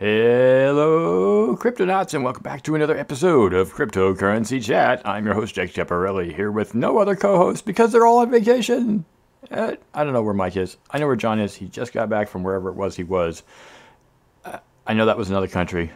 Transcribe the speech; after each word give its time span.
Hello, 0.00 1.54
Cryptonauts, 1.58 2.14
and 2.14 2.24
welcome 2.24 2.42
back 2.42 2.62
to 2.62 2.74
another 2.74 2.96
episode 2.96 3.52
of 3.52 3.74
Cryptocurrency 3.74 4.64
Chat. 4.64 5.02
I'm 5.04 5.26
your 5.26 5.34
host, 5.34 5.54
Jake 5.54 5.74
Chaparelli, 5.74 6.34
here 6.34 6.50
with 6.50 6.74
no 6.74 6.96
other 6.96 7.14
co 7.14 7.36
hosts 7.36 7.60
because 7.60 7.92
they're 7.92 8.06
all 8.06 8.20
on 8.20 8.30
vacation. 8.30 9.04
Uh, 9.50 9.74
I 9.92 10.02
don't 10.02 10.14
know 10.14 10.22
where 10.22 10.32
Mike 10.32 10.56
is. 10.56 10.78
I 10.90 11.00
know 11.00 11.06
where 11.06 11.16
John 11.16 11.38
is. 11.38 11.54
He 11.54 11.68
just 11.68 11.92
got 11.92 12.08
back 12.08 12.28
from 12.30 12.42
wherever 12.44 12.70
it 12.70 12.76
was 12.76 12.96
he 12.96 13.04
was. 13.04 13.42
Uh, 14.42 14.60
I 14.86 14.94
know 14.94 15.04
that 15.04 15.18
was 15.18 15.28
another 15.28 15.48
country. 15.48 15.92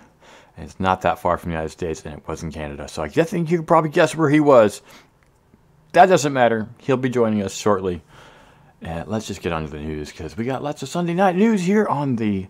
and 0.58 0.66
It's 0.66 0.78
not 0.78 1.00
that 1.00 1.18
far 1.18 1.38
from 1.38 1.52
the 1.52 1.54
United 1.54 1.70
States, 1.70 2.04
and 2.04 2.12
it 2.18 2.28
was 2.28 2.42
in 2.42 2.52
Canada. 2.52 2.88
So 2.88 3.02
I 3.02 3.08
think 3.08 3.50
you 3.50 3.56
can 3.56 3.66
probably 3.66 3.88
guess 3.88 4.14
where 4.14 4.28
he 4.28 4.38
was. 4.38 4.82
That 5.92 6.06
doesn't 6.10 6.34
matter. 6.34 6.68
He'll 6.76 6.98
be 6.98 7.08
joining 7.08 7.42
us 7.42 7.56
shortly. 7.56 8.02
Uh, 8.84 9.04
let's 9.06 9.26
just 9.26 9.40
get 9.40 9.54
on 9.54 9.64
to 9.64 9.70
the 9.70 9.78
news 9.78 10.10
because 10.10 10.36
we 10.36 10.44
got 10.44 10.62
lots 10.62 10.82
of 10.82 10.90
Sunday 10.90 11.14
night 11.14 11.36
news 11.36 11.62
here 11.62 11.86
on 11.86 12.16
the 12.16 12.48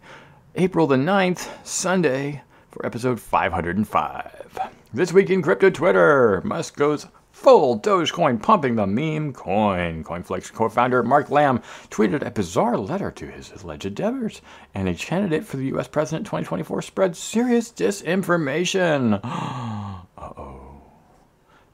April 0.57 0.87
the 0.87 0.95
9th, 0.95 1.49
Sunday, 1.67 2.43
for 2.71 2.87
episode 2.87 3.19
505. 3.19 4.59
This 4.93 5.13
week 5.13 5.29
in 5.29 5.43
crypto 5.43 5.69
Twitter, 5.69 6.41
Musk 6.45 6.77
goes 6.77 7.09
full 7.33 7.81
Dogecoin 7.81 8.41
pumping 8.41 8.77
the 8.77 8.87
meme 8.87 9.33
coin. 9.33 10.05
Coinflex 10.05 10.53
co 10.53 10.69
founder 10.69 11.03
Mark 11.03 11.29
Lamb 11.29 11.61
tweeted 11.91 12.25
a 12.25 12.31
bizarre 12.31 12.79
letter 12.79 13.11
to 13.11 13.27
his 13.27 13.51
alleged 13.51 13.97
debtors, 13.97 14.43
and 14.77 14.89
a 14.89 14.95
candidate 14.95 15.45
for 15.45 15.57
the 15.57 15.67
U.S. 15.67 15.89
President 15.89 16.25
2024 16.25 16.83
spread 16.83 17.17
serious 17.17 17.73
disinformation. 17.73 19.19
uh 19.25 19.99
oh. 20.17 20.83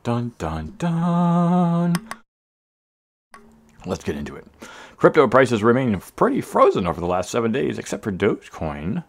Dun 0.03 0.33
dun 0.39 0.73
dun. 0.79 1.95
Let's 3.85 4.05
get 4.05 4.17
into 4.17 4.37
it. 4.37 4.47
Crypto 5.01 5.27
prices 5.27 5.63
remain 5.63 5.99
pretty 6.15 6.43
frozen 6.43 6.87
over 6.87 7.01
the 7.01 7.07
last 7.07 7.31
seven 7.31 7.53
days, 7.53 7.79
except 7.79 8.05
for 8.05 8.13
Dogecoin. 8.13 9.03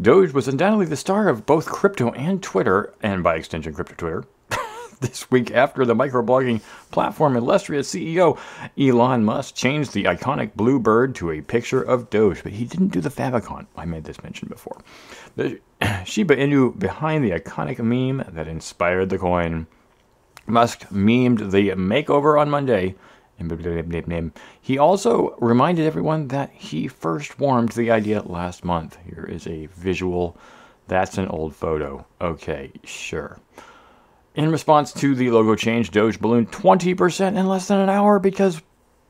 Doge 0.00 0.32
was 0.32 0.48
undoubtedly 0.48 0.86
the 0.86 0.96
star 0.96 1.28
of 1.28 1.44
both 1.44 1.66
crypto 1.66 2.12
and 2.12 2.42
Twitter, 2.42 2.94
and 3.02 3.22
by 3.22 3.34
extension, 3.34 3.74
crypto 3.74 3.94
Twitter. 3.94 4.24
this 5.00 5.30
week 5.30 5.50
after 5.50 5.84
the 5.84 5.94
microblogging 5.94 6.62
platform 6.92 7.36
illustrious 7.36 7.92
CEO 7.92 8.38
Elon 8.78 9.22
Musk 9.22 9.54
changed 9.54 9.92
the 9.92 10.04
iconic 10.04 10.54
blue 10.54 10.78
bird 10.78 11.14
to 11.16 11.30
a 11.30 11.42
picture 11.42 11.82
of 11.82 12.08
Doge, 12.08 12.42
but 12.42 12.52
he 12.52 12.64
didn't 12.64 12.88
do 12.88 13.02
the 13.02 13.10
favicon. 13.10 13.66
I 13.76 13.84
made 13.84 14.04
this 14.04 14.22
mention 14.22 14.48
before. 14.48 14.80
The 15.36 15.60
Shiba 16.06 16.36
Inu 16.36 16.78
behind 16.78 17.22
the 17.22 17.32
iconic 17.32 17.78
meme 17.80 18.24
that 18.32 18.48
inspired 18.48 19.10
the 19.10 19.18
coin. 19.18 19.66
Musk 20.46 20.88
memed 20.88 21.50
the 21.50 21.68
makeover 21.72 22.40
on 22.40 22.48
Monday 22.48 22.94
he 24.60 24.78
also 24.78 25.36
reminded 25.38 25.86
everyone 25.86 26.28
that 26.28 26.50
he 26.50 26.88
first 26.88 27.38
warmed 27.38 27.70
the 27.70 27.90
idea 27.90 28.22
last 28.22 28.64
month. 28.64 28.98
Here 29.04 29.24
is 29.24 29.46
a 29.46 29.66
visual. 29.66 30.36
That's 30.88 31.18
an 31.18 31.28
old 31.28 31.54
photo. 31.54 32.06
Okay, 32.20 32.72
sure. 32.84 33.38
In 34.34 34.50
response 34.50 34.92
to 34.94 35.14
the 35.14 35.30
logo 35.30 35.54
change, 35.54 35.90
Doge 35.90 36.18
ballooned 36.18 36.50
20% 36.50 37.36
in 37.36 37.48
less 37.48 37.68
than 37.68 37.80
an 37.80 37.90
hour 37.90 38.18
because 38.18 38.62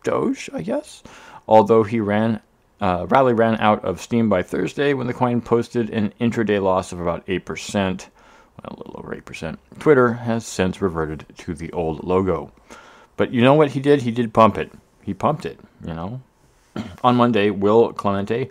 Doge, 0.02 0.50
I 0.52 0.62
guess. 0.62 1.02
Although 1.46 1.84
he 1.84 2.00
ran, 2.00 2.40
uh, 2.80 3.06
rally 3.08 3.32
ran 3.32 3.56
out 3.60 3.84
of 3.84 4.00
steam 4.00 4.28
by 4.28 4.42
Thursday 4.42 4.94
when 4.94 5.06
the 5.06 5.14
coin 5.14 5.40
posted 5.40 5.90
an 5.90 6.12
intraday 6.20 6.60
loss 6.60 6.92
of 6.92 7.00
about 7.00 7.24
8%, 7.26 8.08
well, 8.62 8.74
a 8.74 8.76
little 8.76 8.96
over 8.98 9.14
8%. 9.14 9.58
Twitter 9.78 10.12
has 10.12 10.44
since 10.44 10.82
reverted 10.82 11.26
to 11.38 11.54
the 11.54 11.72
old 11.72 12.02
logo. 12.04 12.52
But 13.22 13.32
you 13.32 13.40
know 13.40 13.54
what 13.54 13.70
he 13.70 13.78
did? 13.78 14.02
He 14.02 14.10
did 14.10 14.34
pump 14.34 14.58
it. 14.58 14.72
He 15.00 15.14
pumped 15.14 15.46
it, 15.46 15.60
you 15.86 15.94
know. 15.94 16.20
On 17.04 17.14
Monday, 17.14 17.50
Will 17.50 17.92
Clemente, 17.92 18.50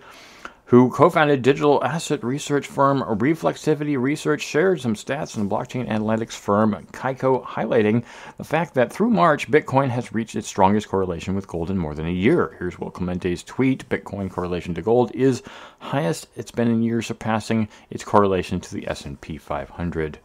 who 0.63 0.89
co 0.89 1.09
founded 1.09 1.41
digital 1.41 1.83
asset 1.83 2.23
research 2.23 2.67
firm 2.67 3.01
Reflexivity 3.01 3.99
Research, 3.99 4.41
shared 4.41 4.79
some 4.79 4.95
stats 4.95 5.33
from 5.33 5.49
blockchain 5.49 5.89
analytics 5.89 6.37
firm 6.37 6.87
Kaiko, 6.93 7.43
highlighting 7.43 8.05
the 8.37 8.45
fact 8.45 8.73
that 8.75 8.93
through 8.93 9.09
March, 9.09 9.51
Bitcoin 9.51 9.89
has 9.89 10.13
reached 10.13 10.37
its 10.37 10.47
strongest 10.47 10.87
correlation 10.87 11.35
with 11.35 11.49
gold 11.49 11.69
in 11.69 11.77
more 11.77 11.93
than 11.93 12.07
a 12.07 12.09
year. 12.09 12.55
Here's 12.57 12.79
Will 12.79 12.91
Clemente's 12.91 13.43
tweet 13.43 13.89
Bitcoin 13.89 14.31
correlation 14.31 14.73
to 14.75 14.81
gold 14.81 15.13
is 15.13 15.43
highest 15.79 16.29
it's 16.37 16.51
been 16.51 16.69
in 16.69 16.81
years, 16.81 17.07
surpassing 17.07 17.67
its 17.89 18.05
correlation 18.05 18.61
to 18.61 18.73
the 18.73 18.87
S&P 18.87 19.37
500. 19.37 20.19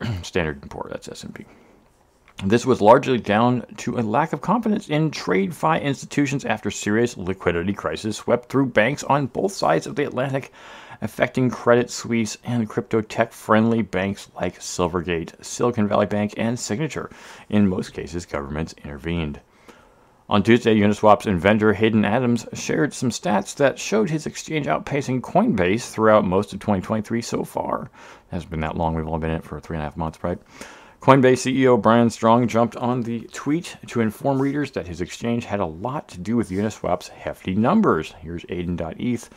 Standard 0.22 0.62
& 0.62 0.70
Poor, 0.70 0.88
that's 0.90 1.08
S&P. 1.08 1.44
This 2.44 2.64
was 2.64 2.80
largely 2.80 3.18
down 3.18 3.66
to 3.78 3.98
a 3.98 4.00
lack 4.00 4.32
of 4.32 4.40
confidence 4.40 4.88
in 4.88 5.10
TradFi 5.10 5.82
institutions 5.82 6.44
after 6.44 6.70
serious 6.70 7.16
liquidity 7.16 7.72
crisis 7.72 8.18
swept 8.18 8.48
through 8.48 8.66
banks 8.66 9.02
on 9.02 9.26
both 9.26 9.50
sides 9.50 9.88
of 9.88 9.96
the 9.96 10.04
Atlantic, 10.04 10.52
affecting 11.02 11.50
Credit 11.50 11.90
Suisse 11.90 12.38
and 12.44 12.68
crypto 12.68 13.00
tech 13.00 13.32
friendly 13.32 13.82
banks 13.82 14.28
like 14.36 14.60
Silvergate, 14.60 15.44
Silicon 15.44 15.88
Valley 15.88 16.06
Bank, 16.06 16.34
and 16.36 16.56
Signature. 16.56 17.10
In 17.48 17.66
most 17.66 17.92
cases, 17.92 18.24
governments 18.24 18.72
intervened. 18.84 19.40
On 20.28 20.40
Tuesday, 20.40 20.78
Uniswap's 20.78 21.26
inventor 21.26 21.72
Hayden 21.72 22.04
Adams 22.04 22.46
shared 22.52 22.94
some 22.94 23.10
stats 23.10 23.56
that 23.56 23.80
showed 23.80 24.10
his 24.10 24.26
exchange 24.26 24.66
outpacing 24.66 25.22
Coinbase 25.22 25.90
throughout 25.90 26.24
most 26.24 26.52
of 26.52 26.60
2023 26.60 27.20
so 27.20 27.42
far. 27.42 27.90
It 28.30 28.34
hasn't 28.34 28.52
been 28.52 28.60
that 28.60 28.76
long, 28.76 28.94
we've 28.94 29.08
only 29.08 29.18
been 29.18 29.30
in 29.30 29.38
it 29.38 29.44
for 29.44 29.58
three 29.58 29.76
and 29.76 29.82
a 29.82 29.86
half 29.86 29.96
months, 29.96 30.22
right? 30.22 30.38
Coinbase 31.00 31.46
CEO 31.46 31.80
Brian 31.80 32.10
Strong 32.10 32.48
jumped 32.48 32.74
on 32.76 33.02
the 33.02 33.20
tweet 33.32 33.76
to 33.86 34.00
inform 34.00 34.42
readers 34.42 34.72
that 34.72 34.88
his 34.88 35.00
exchange 35.00 35.44
had 35.44 35.60
a 35.60 35.64
lot 35.64 36.08
to 36.08 36.18
do 36.18 36.36
with 36.36 36.50
Uniswap's 36.50 37.06
hefty 37.06 37.54
numbers. 37.54 38.14
Here's 38.20 38.44
Aiden.eth. 38.46 39.30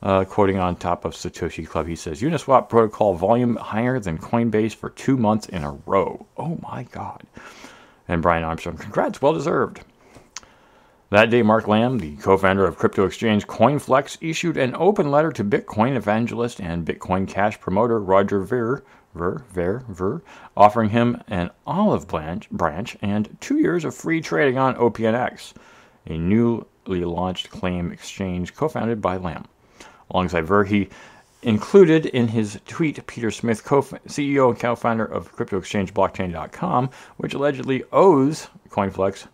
Uh, 0.00 0.24
quoting 0.24 0.58
on 0.58 0.76
top 0.76 1.04
of 1.04 1.14
Satoshi 1.14 1.66
Club, 1.66 1.86
he 1.86 1.96
says 1.96 2.22
Uniswap 2.22 2.68
protocol 2.68 3.14
volume 3.14 3.56
higher 3.56 3.98
than 3.98 4.16
Coinbase 4.16 4.74
for 4.74 4.90
two 4.90 5.16
months 5.16 5.48
in 5.48 5.64
a 5.64 5.78
row. 5.86 6.26
Oh 6.36 6.58
my 6.62 6.84
God. 6.84 7.22
And 8.06 8.22
Brian 8.22 8.44
Armstrong, 8.44 8.76
congrats, 8.76 9.20
well 9.20 9.32
deserved. 9.32 9.80
That 11.10 11.30
day, 11.30 11.42
Mark 11.42 11.68
Lamb, 11.68 11.98
the 11.98 12.16
co 12.16 12.38
founder 12.38 12.64
of 12.64 12.78
crypto 12.78 13.04
exchange 13.04 13.46
CoinFlex, 13.46 14.18
issued 14.20 14.56
an 14.56 14.74
open 14.76 15.10
letter 15.10 15.30
to 15.32 15.44
Bitcoin 15.44 15.94
evangelist 15.94 16.58
and 16.60 16.86
Bitcoin 16.86 17.28
Cash 17.28 17.60
promoter 17.60 18.00
Roger 18.00 18.40
Ver 18.40 18.82
Ver, 19.14 19.44
Ver, 19.50 19.84
Ver, 19.88 20.22
offering 20.56 20.90
him 20.90 21.22
an 21.28 21.50
olive 21.66 22.06
branch, 22.08 22.96
and 23.02 23.36
two 23.40 23.58
years 23.58 23.84
of 23.84 23.94
free 23.94 24.20
trading 24.20 24.58
on 24.58 24.74
OPNX, 24.76 25.52
a 26.06 26.16
newly 26.16 27.04
launched 27.04 27.50
claim 27.50 27.92
exchange 27.92 28.54
co 28.54 28.68
founded 28.68 29.02
by 29.02 29.16
Lamb. 29.16 29.46
Alongside 30.10 30.46
Ver, 30.46 30.64
he 30.64 30.88
included 31.42 32.06
in 32.06 32.28
his 32.28 32.60
tweet 32.66 33.06
Peter 33.06 33.30
Smith, 33.30 33.64
CEO 33.64 34.50
and 34.50 34.58
co 34.58 34.74
founder 34.74 35.04
of 35.04 35.32
crypto 35.32 35.58
exchange 35.58 35.92
blockchain.com, 35.92 36.90
which 37.16 37.34
allegedly 37.34 37.84
owes 37.92 38.48
CoinFlex 38.70 39.26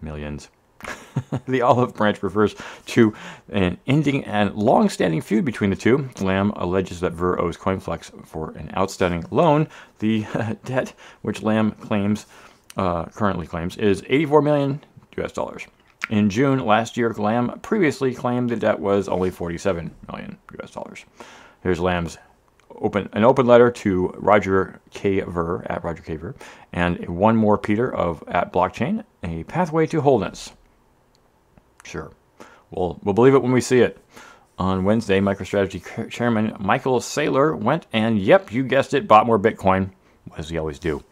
millions. 0.00 0.48
the 1.48 1.62
olive 1.62 1.94
branch 1.94 2.22
refers 2.22 2.54
to 2.86 3.14
an 3.50 3.78
ending 3.86 4.24
and 4.24 4.54
long 4.54 4.88
standing 4.88 5.20
feud 5.20 5.44
between 5.44 5.70
the 5.70 5.76
two. 5.76 6.08
Lamb 6.20 6.50
alleges 6.56 7.00
that 7.00 7.12
Ver 7.12 7.40
owes 7.40 7.56
Coinflex 7.56 8.26
for 8.26 8.50
an 8.52 8.70
outstanding 8.76 9.24
loan. 9.30 9.68
The 9.98 10.26
debt, 10.64 10.92
which 11.22 11.42
Lamb 11.42 11.72
claims, 11.72 12.26
uh, 12.76 13.06
currently 13.06 13.46
claims, 13.46 13.76
is 13.76 14.02
84 14.06 14.42
million 14.42 14.84
US 15.18 15.32
dollars. 15.32 15.66
In 16.10 16.30
June 16.30 16.64
last 16.64 16.96
year, 16.96 17.12
Lamb 17.14 17.58
previously 17.60 18.14
claimed 18.14 18.50
the 18.50 18.56
debt 18.56 18.78
was 18.78 19.08
only 19.08 19.30
47 19.30 19.90
million 20.08 20.38
US 20.60 20.70
dollars. 20.70 21.04
Here's 21.62 21.80
Lamb's 21.80 22.18
open 22.76 23.08
an 23.12 23.24
open 23.24 23.46
letter 23.46 23.70
to 23.70 24.08
Roger 24.16 24.80
K. 24.90 25.20
Ver 25.20 25.62
at 25.64 25.82
Roger 25.82 26.02
K. 26.02 26.16
Ver, 26.16 26.34
and 26.72 27.08
one 27.08 27.36
more 27.36 27.58
Peter 27.58 27.92
of 27.92 28.22
at 28.28 28.52
Blockchain, 28.52 29.04
a 29.22 29.44
pathway 29.44 29.86
to 29.86 30.00
wholeness. 30.00 30.52
Sure. 31.86 32.10
We'll, 32.70 32.98
we'll 33.02 33.14
believe 33.14 33.34
it 33.34 33.42
when 33.42 33.52
we 33.52 33.60
see 33.60 33.80
it. 33.80 33.98
On 34.58 34.84
Wednesday, 34.84 35.20
MicroStrategy 35.20 36.10
Chairman 36.10 36.56
Michael 36.58 36.98
Saylor 36.98 37.56
went 37.56 37.86
and, 37.92 38.18
yep, 38.18 38.50
you 38.50 38.64
guessed 38.64 38.94
it, 38.94 39.06
bought 39.06 39.26
more 39.26 39.38
Bitcoin, 39.38 39.90
as 40.36 40.48
he 40.48 40.58
always 40.58 40.78
do 40.78 41.02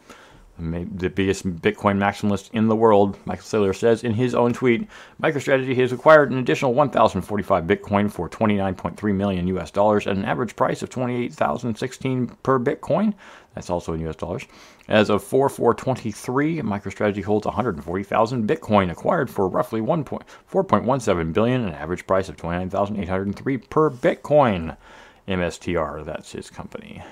the 0.59 1.11
biggest 1.11 1.45
Bitcoin 1.61 1.99
maximalist 1.99 2.51
in 2.53 2.69
the 2.69 2.77
world, 2.77 3.19
Michael 3.25 3.45
Saylor 3.45 3.75
says 3.75 4.05
in 4.05 4.15
his 4.15 4.35
own 4.35 4.53
tweet, 4.53 4.89
MicroStrategy 5.21 5.75
has 5.77 5.93
acquired 5.93 6.31
an 6.31 6.39
additional 6.39 6.75
1,045 6.75 7.65
Bitcoin 7.65 8.11
for 8.11 8.29
29.3 8.29 9.15
million 9.15 9.49
US 9.49 9.71
dollars 9.71 10.07
at 10.07 10.17
an 10.17 10.25
average 10.25 10.55
price 10.55 10.83
of 10.83 10.91
28,016 10.91 12.29
per 12.43 12.61
Bitcoin. 12.61 13.15
That's 13.55 13.71
also 13.71 13.95
in 13.95 14.07
US 14.09 14.17
dollars. 14.17 14.47
As 14.89 15.11
of 15.11 15.25
4423, 15.25 16.61
MicroStrategy 16.61 17.25
holds 17.25 17.47
140,000 17.47 18.49
Bitcoin 18.49 18.91
acquired 18.91 19.31
for 19.31 19.49
roughly 19.49 19.81
4.17 19.81 21.33
billion, 21.33 21.65
an 21.65 21.75
average 21.75 22.07
price 22.07 22.29
of 22.29 22.37
29,803 22.37 23.59
per 23.59 23.91
Bitcoin. 23.91 24.77
MSTR, 25.27 26.05
that's 26.05 26.33
his 26.33 26.51
company. 26.51 27.03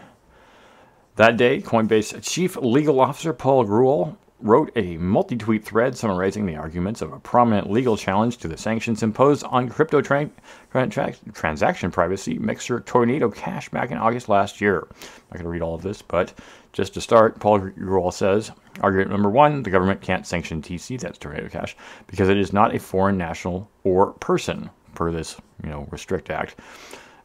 That 1.16 1.36
day, 1.36 1.60
Coinbase 1.60 2.22
Chief 2.22 2.56
Legal 2.56 2.98
Officer 2.98 3.34
Paul 3.34 3.66
Grewal 3.66 4.16
wrote 4.40 4.72
a 4.74 4.96
multi 4.96 5.36
tweet 5.36 5.62
thread 5.62 5.94
summarizing 5.94 6.46
the 6.46 6.56
arguments 6.56 7.02
of 7.02 7.12
a 7.12 7.20
prominent 7.20 7.70
legal 7.70 7.98
challenge 7.98 8.38
to 8.38 8.48
the 8.48 8.56
sanctions 8.56 9.02
imposed 9.02 9.44
on 9.44 9.68
crypto 9.68 10.00
tra- 10.00 10.30
tra- 10.70 11.14
transaction 11.34 11.90
privacy 11.90 12.38
mixer 12.38 12.80
Tornado 12.80 13.30
Cash 13.30 13.68
back 13.68 13.90
in 13.90 13.98
August 13.98 14.30
last 14.30 14.58
year. 14.58 14.88
I'm 14.90 14.96
not 15.30 15.34
going 15.34 15.44
to 15.44 15.50
read 15.50 15.60
all 15.60 15.74
of 15.74 15.82
this, 15.82 16.00
but 16.00 16.32
just 16.72 16.94
to 16.94 17.02
start, 17.02 17.38
Paul 17.38 17.60
Grewal 17.60 18.10
says 18.10 18.50
argument 18.80 19.10
number 19.10 19.28
one 19.28 19.62
the 19.62 19.70
government 19.70 20.00
can't 20.00 20.26
sanction 20.26 20.62
TC, 20.62 20.98
that's 20.98 21.18
Tornado 21.18 21.50
Cash, 21.50 21.76
because 22.06 22.30
it 22.30 22.38
is 22.38 22.54
not 22.54 22.74
a 22.74 22.80
foreign 22.80 23.18
national 23.18 23.68
or 23.84 24.12
person 24.14 24.70
per 24.94 25.12
this 25.12 25.36
you 25.62 25.68
know, 25.68 25.86
Restrict 25.90 26.30
Act. 26.30 26.56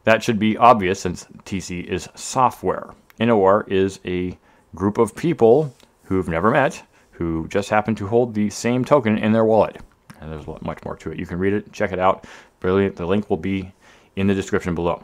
That 0.04 0.22
should 0.22 0.38
be 0.38 0.58
obvious 0.58 1.00
since 1.00 1.24
TC 1.46 1.84
is 1.84 2.06
software. 2.14 2.92
NOR 3.18 3.64
is 3.68 4.00
a 4.04 4.36
group 4.74 4.98
of 4.98 5.14
people 5.14 5.74
who've 6.04 6.28
never 6.28 6.50
met 6.50 6.82
who 7.10 7.48
just 7.48 7.68
happen 7.68 7.94
to 7.96 8.06
hold 8.06 8.32
the 8.32 8.48
same 8.48 8.84
token 8.84 9.18
in 9.18 9.32
their 9.32 9.44
wallet. 9.44 9.78
And 10.20 10.30
there's 10.30 10.46
much 10.62 10.84
more 10.84 10.96
to 10.96 11.10
it. 11.10 11.18
You 11.18 11.26
can 11.26 11.38
read 11.38 11.52
it, 11.52 11.72
check 11.72 11.92
it 11.92 11.98
out. 11.98 12.26
Brilliant. 12.60 12.96
The 12.96 13.06
link 13.06 13.28
will 13.28 13.36
be 13.36 13.72
in 14.16 14.26
the 14.26 14.34
description 14.34 14.74
below. 14.74 15.02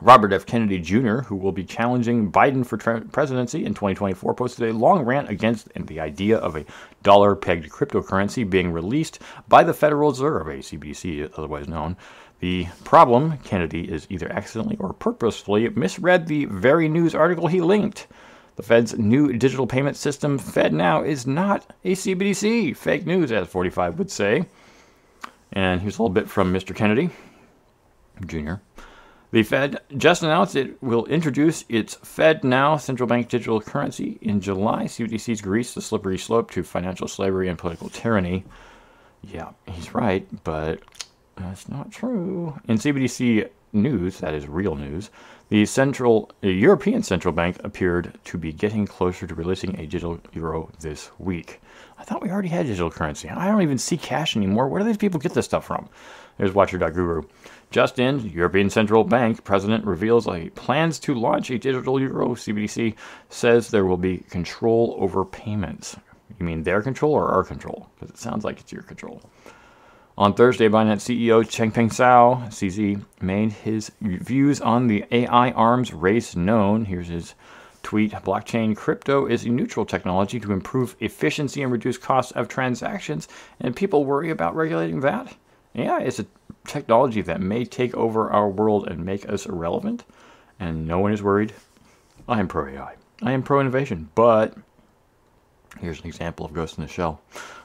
Robert 0.00 0.32
F. 0.32 0.44
Kennedy 0.46 0.78
Jr., 0.78 1.20
who 1.20 1.34
will 1.34 1.50
be 1.50 1.64
challenging 1.64 2.30
Biden 2.30 2.64
for 2.64 2.76
presidency 2.76 3.64
in 3.64 3.74
2024, 3.74 4.34
posted 4.34 4.68
a 4.68 4.72
long 4.72 5.02
rant 5.02 5.28
against 5.28 5.68
the 5.74 5.98
idea 5.98 6.36
of 6.36 6.56
a 6.56 6.64
dollar 7.02 7.34
pegged 7.34 7.70
cryptocurrency 7.70 8.48
being 8.48 8.70
released 8.70 9.18
by 9.48 9.64
the 9.64 9.74
Federal 9.74 10.10
Reserve, 10.10 10.46
ACBC 10.46 11.32
otherwise 11.36 11.68
known. 11.68 11.96
The 12.40 12.68
problem 12.84 13.38
Kennedy 13.38 13.90
is 13.90 14.06
either 14.10 14.30
accidentally 14.30 14.76
or 14.78 14.92
purposefully 14.92 15.68
misread 15.70 16.26
the 16.26 16.44
very 16.44 16.88
news 16.88 17.14
article 17.14 17.48
he 17.48 17.60
linked. 17.60 18.06
The 18.56 18.62
Fed's 18.62 18.98
new 18.98 19.32
digital 19.32 19.66
payment 19.66 19.96
system, 19.96 20.38
FedNow, 20.38 21.06
is 21.06 21.26
not 21.26 21.74
a 21.84 21.92
CBDC. 21.92 22.76
Fake 22.76 23.06
news, 23.06 23.32
as 23.32 23.48
45 23.48 23.98
would 23.98 24.10
say. 24.10 24.46
And 25.52 25.80
here's 25.80 25.98
a 25.98 26.02
little 26.02 26.14
bit 26.14 26.28
from 26.28 26.52
Mr. 26.52 26.74
Kennedy 26.74 27.10
Jr. 28.26 28.54
The 29.30 29.42
Fed 29.42 29.80
just 29.96 30.22
announced 30.22 30.56
it 30.56 30.82
will 30.82 31.04
introduce 31.06 31.64
its 31.68 31.96
FedNow 31.96 32.80
central 32.80 33.06
bank 33.06 33.28
digital 33.28 33.60
currency 33.60 34.18
in 34.22 34.40
July. 34.40 34.84
CBDC's 34.84 35.40
grease 35.40 35.74
the 35.74 35.82
slippery 35.82 36.18
slope 36.18 36.50
to 36.52 36.62
financial 36.62 37.08
slavery 37.08 37.48
and 37.48 37.58
political 37.58 37.90
tyranny. 37.90 38.44
Yeah, 39.22 39.50
he's 39.66 39.94
right, 39.94 40.26
but 40.44 40.80
that's 41.38 41.68
not 41.68 41.90
true. 41.90 42.58
In 42.66 42.76
CBDC 42.76 43.48
news, 43.72 44.18
that 44.18 44.34
is 44.34 44.48
real 44.48 44.74
news, 44.74 45.10
the 45.48 45.64
central 45.66 46.30
the 46.40 46.52
European 46.52 47.02
Central 47.02 47.32
Bank 47.32 47.58
appeared 47.64 48.18
to 48.24 48.36
be 48.36 48.52
getting 48.52 48.86
closer 48.86 49.26
to 49.26 49.34
releasing 49.34 49.78
a 49.78 49.86
digital 49.86 50.20
euro 50.32 50.70
this 50.80 51.10
week. 51.18 51.60
I 51.98 52.04
thought 52.04 52.22
we 52.22 52.30
already 52.30 52.48
had 52.48 52.66
digital 52.66 52.90
currency. 52.90 53.28
I 53.28 53.46
don't 53.48 53.62
even 53.62 53.78
see 53.78 53.96
cash 53.96 54.36
anymore. 54.36 54.68
Where 54.68 54.80
do 54.80 54.86
these 54.86 54.96
people 54.96 55.18
get 55.18 55.34
this 55.34 55.46
stuff 55.46 55.66
from? 55.66 55.88
There's 56.36 56.52
Watcher.guru. 56.52 57.22
Just 57.70 57.98
in, 57.98 58.20
European 58.28 58.70
Central 58.70 59.04
Bank 59.04 59.42
president 59.44 59.84
reveals 59.84 60.26
he 60.26 60.50
plans 60.50 60.98
to 61.00 61.14
launch 61.14 61.50
a 61.50 61.58
digital 61.58 62.00
euro. 62.00 62.30
CBDC 62.30 62.94
says 63.28 63.68
there 63.68 63.84
will 63.84 63.96
be 63.96 64.18
control 64.30 64.96
over 64.98 65.24
payments. 65.24 65.96
You 66.38 66.46
mean 66.46 66.62
their 66.62 66.82
control 66.82 67.12
or 67.12 67.28
our 67.28 67.44
control? 67.44 67.88
Because 67.94 68.10
it 68.10 68.18
sounds 68.18 68.44
like 68.44 68.60
it's 68.60 68.72
your 68.72 68.82
control. 68.82 69.22
On 70.18 70.34
Thursday, 70.34 70.68
Binance 70.68 71.06
CEO 71.06 71.44
Changpeng 71.44 71.90
Zhao, 71.90 72.48
CZ, 72.48 73.04
made 73.20 73.52
his 73.52 73.92
views 74.00 74.60
on 74.60 74.88
the 74.88 75.04
AI 75.12 75.52
arms 75.52 75.94
race 75.94 76.34
known. 76.34 76.86
Here's 76.86 77.06
his 77.06 77.36
tweet 77.84 78.10
Blockchain 78.10 78.74
crypto 78.74 79.26
is 79.26 79.44
a 79.44 79.48
neutral 79.48 79.86
technology 79.86 80.40
to 80.40 80.50
improve 80.50 80.96
efficiency 80.98 81.62
and 81.62 81.70
reduce 81.70 81.98
costs 81.98 82.32
of 82.32 82.48
transactions, 82.48 83.28
and 83.60 83.76
people 83.76 84.04
worry 84.04 84.28
about 84.28 84.56
regulating 84.56 85.02
that. 85.02 85.36
AI 85.76 86.00
is 86.00 86.18
a 86.18 86.26
technology 86.66 87.22
that 87.22 87.40
may 87.40 87.64
take 87.64 87.94
over 87.94 88.28
our 88.28 88.48
world 88.48 88.88
and 88.88 89.06
make 89.06 89.28
us 89.28 89.46
irrelevant, 89.46 90.04
and 90.58 90.84
no 90.84 90.98
one 90.98 91.12
is 91.12 91.22
worried. 91.22 91.54
I 92.26 92.40
am 92.40 92.48
pro 92.48 92.66
AI. 92.66 92.96
I 93.22 93.30
am 93.30 93.44
pro 93.44 93.60
innovation, 93.60 94.08
but 94.16 94.56
here's 95.80 96.00
an 96.00 96.08
example 96.08 96.44
of 96.44 96.52
Ghost 96.52 96.76
in 96.76 96.82
the 96.82 96.90
Shell. 96.90 97.20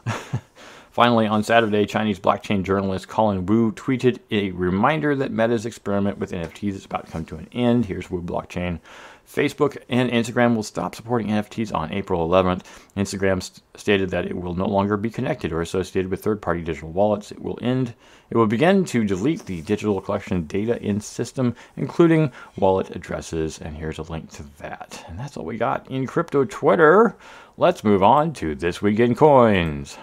Finally, 0.93 1.25
on 1.25 1.43
Saturday, 1.43 1.87
Chinese 1.87 2.19
blockchain 2.19 2.61
journalist 2.61 3.07
Colin 3.07 3.47
Wu 3.47 3.71
tweeted 3.71 4.19
a 4.29 4.51
reminder 4.51 5.15
that 5.15 5.31
Meta's 5.31 5.65
experiment 5.65 6.19
with 6.19 6.31
NFTs 6.31 6.75
is 6.75 6.85
about 6.85 7.07
to 7.07 7.11
come 7.11 7.25
to 7.25 7.35
an 7.35 7.47
end. 7.51 7.87
Here's 7.87 8.11
Wu 8.11 8.21
Blockchain. 8.21 8.79
Facebook 9.27 9.75
and 9.89 10.11
Instagram 10.11 10.55
will 10.55 10.61
stop 10.61 10.93
supporting 10.93 11.29
NFTs 11.29 11.73
on 11.73 11.91
April 11.91 12.29
11th. 12.29 12.61
Instagram 12.95 13.41
st- 13.41 13.63
stated 13.73 14.11
that 14.11 14.27
it 14.27 14.37
will 14.37 14.53
no 14.53 14.67
longer 14.67 14.95
be 14.95 15.09
connected 15.09 15.51
or 15.51 15.61
associated 15.61 16.11
with 16.11 16.23
third-party 16.23 16.61
digital 16.61 16.91
wallets. 16.91 17.31
It 17.31 17.41
will 17.41 17.57
end. 17.59 17.95
It 18.29 18.37
will 18.37 18.45
begin 18.45 18.85
to 18.85 19.03
delete 19.03 19.47
the 19.47 19.63
digital 19.63 19.99
collection 19.99 20.45
data 20.45 20.79
in 20.79 21.01
system, 21.01 21.55
including 21.75 22.31
wallet 22.55 22.95
addresses. 22.95 23.57
And 23.57 23.75
here's 23.75 23.97
a 23.97 24.03
link 24.03 24.29
to 24.33 24.43
that. 24.59 25.03
And 25.07 25.17
that's 25.17 25.37
all 25.37 25.45
we 25.45 25.57
got 25.57 25.89
in 25.89 26.05
crypto 26.05 26.45
Twitter. 26.45 27.15
Let's 27.57 27.83
move 27.83 28.03
on 28.03 28.33
to 28.33 28.53
this 28.53 28.79
week 28.79 28.99
in 28.99 29.15
coins. 29.15 29.97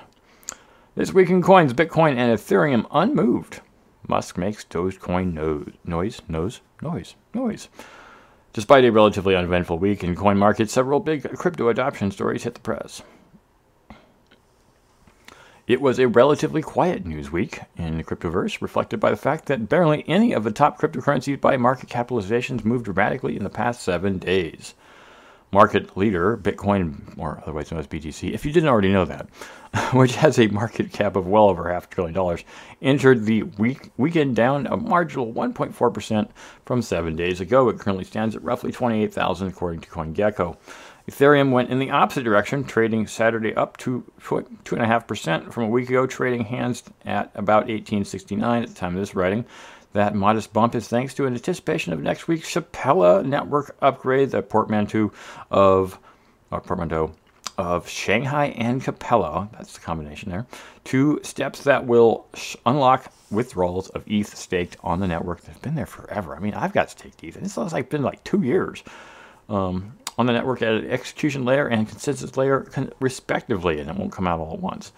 This 0.97 1.13
week 1.13 1.31
in 1.31 1.41
coins, 1.41 1.73
Bitcoin 1.73 2.17
and 2.17 2.37
Ethereum 2.37 2.85
unmoved. 2.91 3.61
Musk 4.09 4.37
makes 4.37 4.65
Dogecoin 4.65 5.33
nose, 5.33 5.71
noise, 5.85 6.21
nose, 6.27 6.63
noise, 6.83 7.15
noise. 7.33 7.69
Despite 8.53 8.85
a 8.85 8.91
relatively 8.91 9.37
uneventful 9.37 9.79
week 9.79 10.03
in 10.03 10.17
coin 10.17 10.37
markets, 10.37 10.73
several 10.73 10.99
big 10.99 11.23
crypto 11.39 11.69
adoption 11.69 12.11
stories 12.11 12.43
hit 12.43 12.55
the 12.55 12.61
press. 12.61 13.03
It 15.69 15.81
was 15.81 16.01
a 16.01 16.09
relatively 16.09 16.61
quiet 16.61 17.07
news 17.07 17.31
week 17.31 17.61
in 17.77 17.97
the 17.97 18.03
cryptoverse, 18.03 18.61
reflected 18.61 18.99
by 18.99 19.11
the 19.11 19.17
fact 19.17 19.47
that 19.47 19.69
barely 19.69 20.05
any 20.09 20.33
of 20.33 20.43
the 20.43 20.51
top 20.51 20.81
cryptocurrencies 20.81 21.41
by 21.41 21.57
market 21.57 21.89
capitalizations 21.89 22.65
moved 22.65 22.87
dramatically 22.87 23.37
in 23.37 23.45
the 23.45 23.49
past 23.49 23.81
seven 23.81 24.19
days 24.19 24.75
market 25.52 25.97
leader, 25.97 26.37
Bitcoin, 26.37 26.94
or 27.19 27.41
otherwise 27.43 27.70
known 27.70 27.81
as 27.81 27.87
BTC, 27.87 28.32
if 28.32 28.44
you 28.44 28.52
didn't 28.52 28.69
already 28.69 28.93
know 28.93 29.05
that, 29.05 29.29
which 29.93 30.14
has 30.17 30.38
a 30.38 30.47
market 30.49 30.93
cap 30.93 31.17
of 31.17 31.26
well 31.26 31.49
over 31.49 31.73
half 31.73 31.87
a 31.87 31.88
trillion 31.88 32.14
dollars, 32.14 32.44
entered 32.82 33.25
the 33.25 33.43
week, 33.43 33.91
weekend 33.97 34.37
down 34.37 34.67
a 34.67 34.76
marginal 34.76 35.32
1.4% 35.32 36.29
from 36.64 36.82
seven 36.82 37.17
days 37.17 37.41
ago. 37.41 37.69
It 37.69 37.79
currently 37.79 38.05
stands 38.05 38.37
at 38.37 38.43
roughly 38.43 38.73
28,000 38.73 39.49
according 39.49 39.81
to 39.81 39.88
CoinGecko. 39.88 40.56
Ethereum 41.11 41.50
went 41.50 41.70
in 41.70 41.81
the 41.81 41.91
opposite 41.91 42.23
direction, 42.23 42.62
trading 42.62 43.06
Saturday 43.06 43.55
up 43.55 43.76
to 43.79 44.05
2.5% 44.20 45.53
from 45.53 45.64
a 45.64 45.69
week 45.69 45.88
ago, 45.88 46.06
trading 46.06 46.44
hands 46.44 46.85
at 47.05 47.31
about 47.35 47.62
1869 47.62 48.62
at 48.62 48.69
the 48.69 48.75
time 48.75 48.94
of 48.94 49.00
this 49.00 49.14
writing. 49.14 49.44
That 49.93 50.15
modest 50.15 50.53
bump 50.53 50.75
is 50.75 50.87
thanks 50.87 51.15
to 51.15 51.27
an 51.27 51.35
anticipation 51.35 51.93
of 51.93 52.01
next 52.01 52.29
week's 52.29 52.53
Shapella 52.53 53.25
network 53.25 53.77
upgrade, 53.82 54.31
the 54.31 54.43
portmanteau 54.43 55.13
of 55.51 55.99
or 56.51 56.61
portmanteau 56.61 57.13
of 57.59 57.89
Shanghai 57.89 58.47
and 58.56 58.82
Capella. 58.82 59.49
That's 59.53 59.75
the 59.75 59.81
combination 59.81 60.31
there. 60.31 60.47
Two 60.85 61.20
steps 61.23 61.65
that 61.65 61.87
will 61.87 62.27
unlock 62.65 63.13
withdrawals 63.31 63.89
of 63.91 64.03
ETH 64.06 64.35
staked 64.37 64.77
on 64.82 65.01
the 65.01 65.06
network 65.06 65.43
that's 65.43 65.59
been 65.59 65.75
there 65.75 65.87
forever. 65.87 66.35
I 66.35 66.39
mean, 66.39 66.55
I've 66.55 66.73
got 66.73 66.91
staked 66.91 67.23
ETH, 67.23 67.37
and 67.37 67.44
it's 67.44 67.56
like 67.56 67.91
been 67.91 68.03
like 68.03 68.23
two 68.25 68.43
years 68.43 68.82
um, 69.49 69.93
on 70.17 70.27
the 70.27 70.32
network 70.32 70.63
at 70.63 70.73
an 70.73 70.91
execution 70.91 71.44
layer 71.44 71.67
and 71.67 71.89
consensus 71.89 72.37
layer, 72.37 72.67
respectively, 73.01 73.79
and 73.81 73.91
it 73.91 73.97
won't 73.97 74.13
come 74.13 74.27
out 74.27 74.41
all 74.41 74.55
at 74.55 74.61
once. 74.61 74.93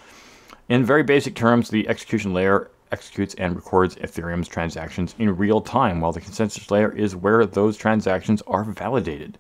In 0.68 0.84
very 0.84 1.02
basic 1.02 1.34
terms, 1.34 1.68
the 1.68 1.88
execution 1.88 2.32
layer 2.32 2.70
executes 2.92 3.34
and 3.34 3.56
records 3.56 3.96
Ethereum's 3.96 4.46
transactions 4.46 5.14
in 5.18 5.36
real 5.36 5.60
time, 5.60 6.00
while 6.00 6.12
the 6.12 6.20
consensus 6.20 6.70
layer 6.70 6.92
is 6.92 7.16
where 7.16 7.44
those 7.44 7.76
transactions 7.76 8.42
are 8.46 8.64
validated. 8.64 9.38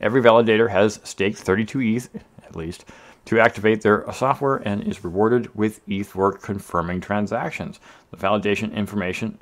Every 0.00 0.22
validator 0.22 0.70
has 0.70 1.00
staked 1.04 1.38
32 1.38 1.80
ETH, 1.80 2.08
at 2.44 2.56
least, 2.56 2.84
to 3.26 3.38
activate 3.38 3.82
their 3.82 4.04
software 4.12 4.56
and 4.56 4.82
is 4.82 5.04
rewarded 5.04 5.54
with 5.54 5.80
ETH 5.86 6.08
for 6.08 6.32
confirming 6.32 7.00
transactions. 7.00 7.78
The 8.10 8.16
validation 8.16 8.74
information 8.74 9.38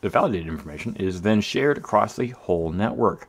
the 0.00 0.08
validated 0.08 0.46
information 0.46 0.94
is 0.96 1.22
then 1.22 1.40
shared 1.40 1.76
across 1.76 2.14
the 2.14 2.28
whole 2.28 2.70
network. 2.70 3.28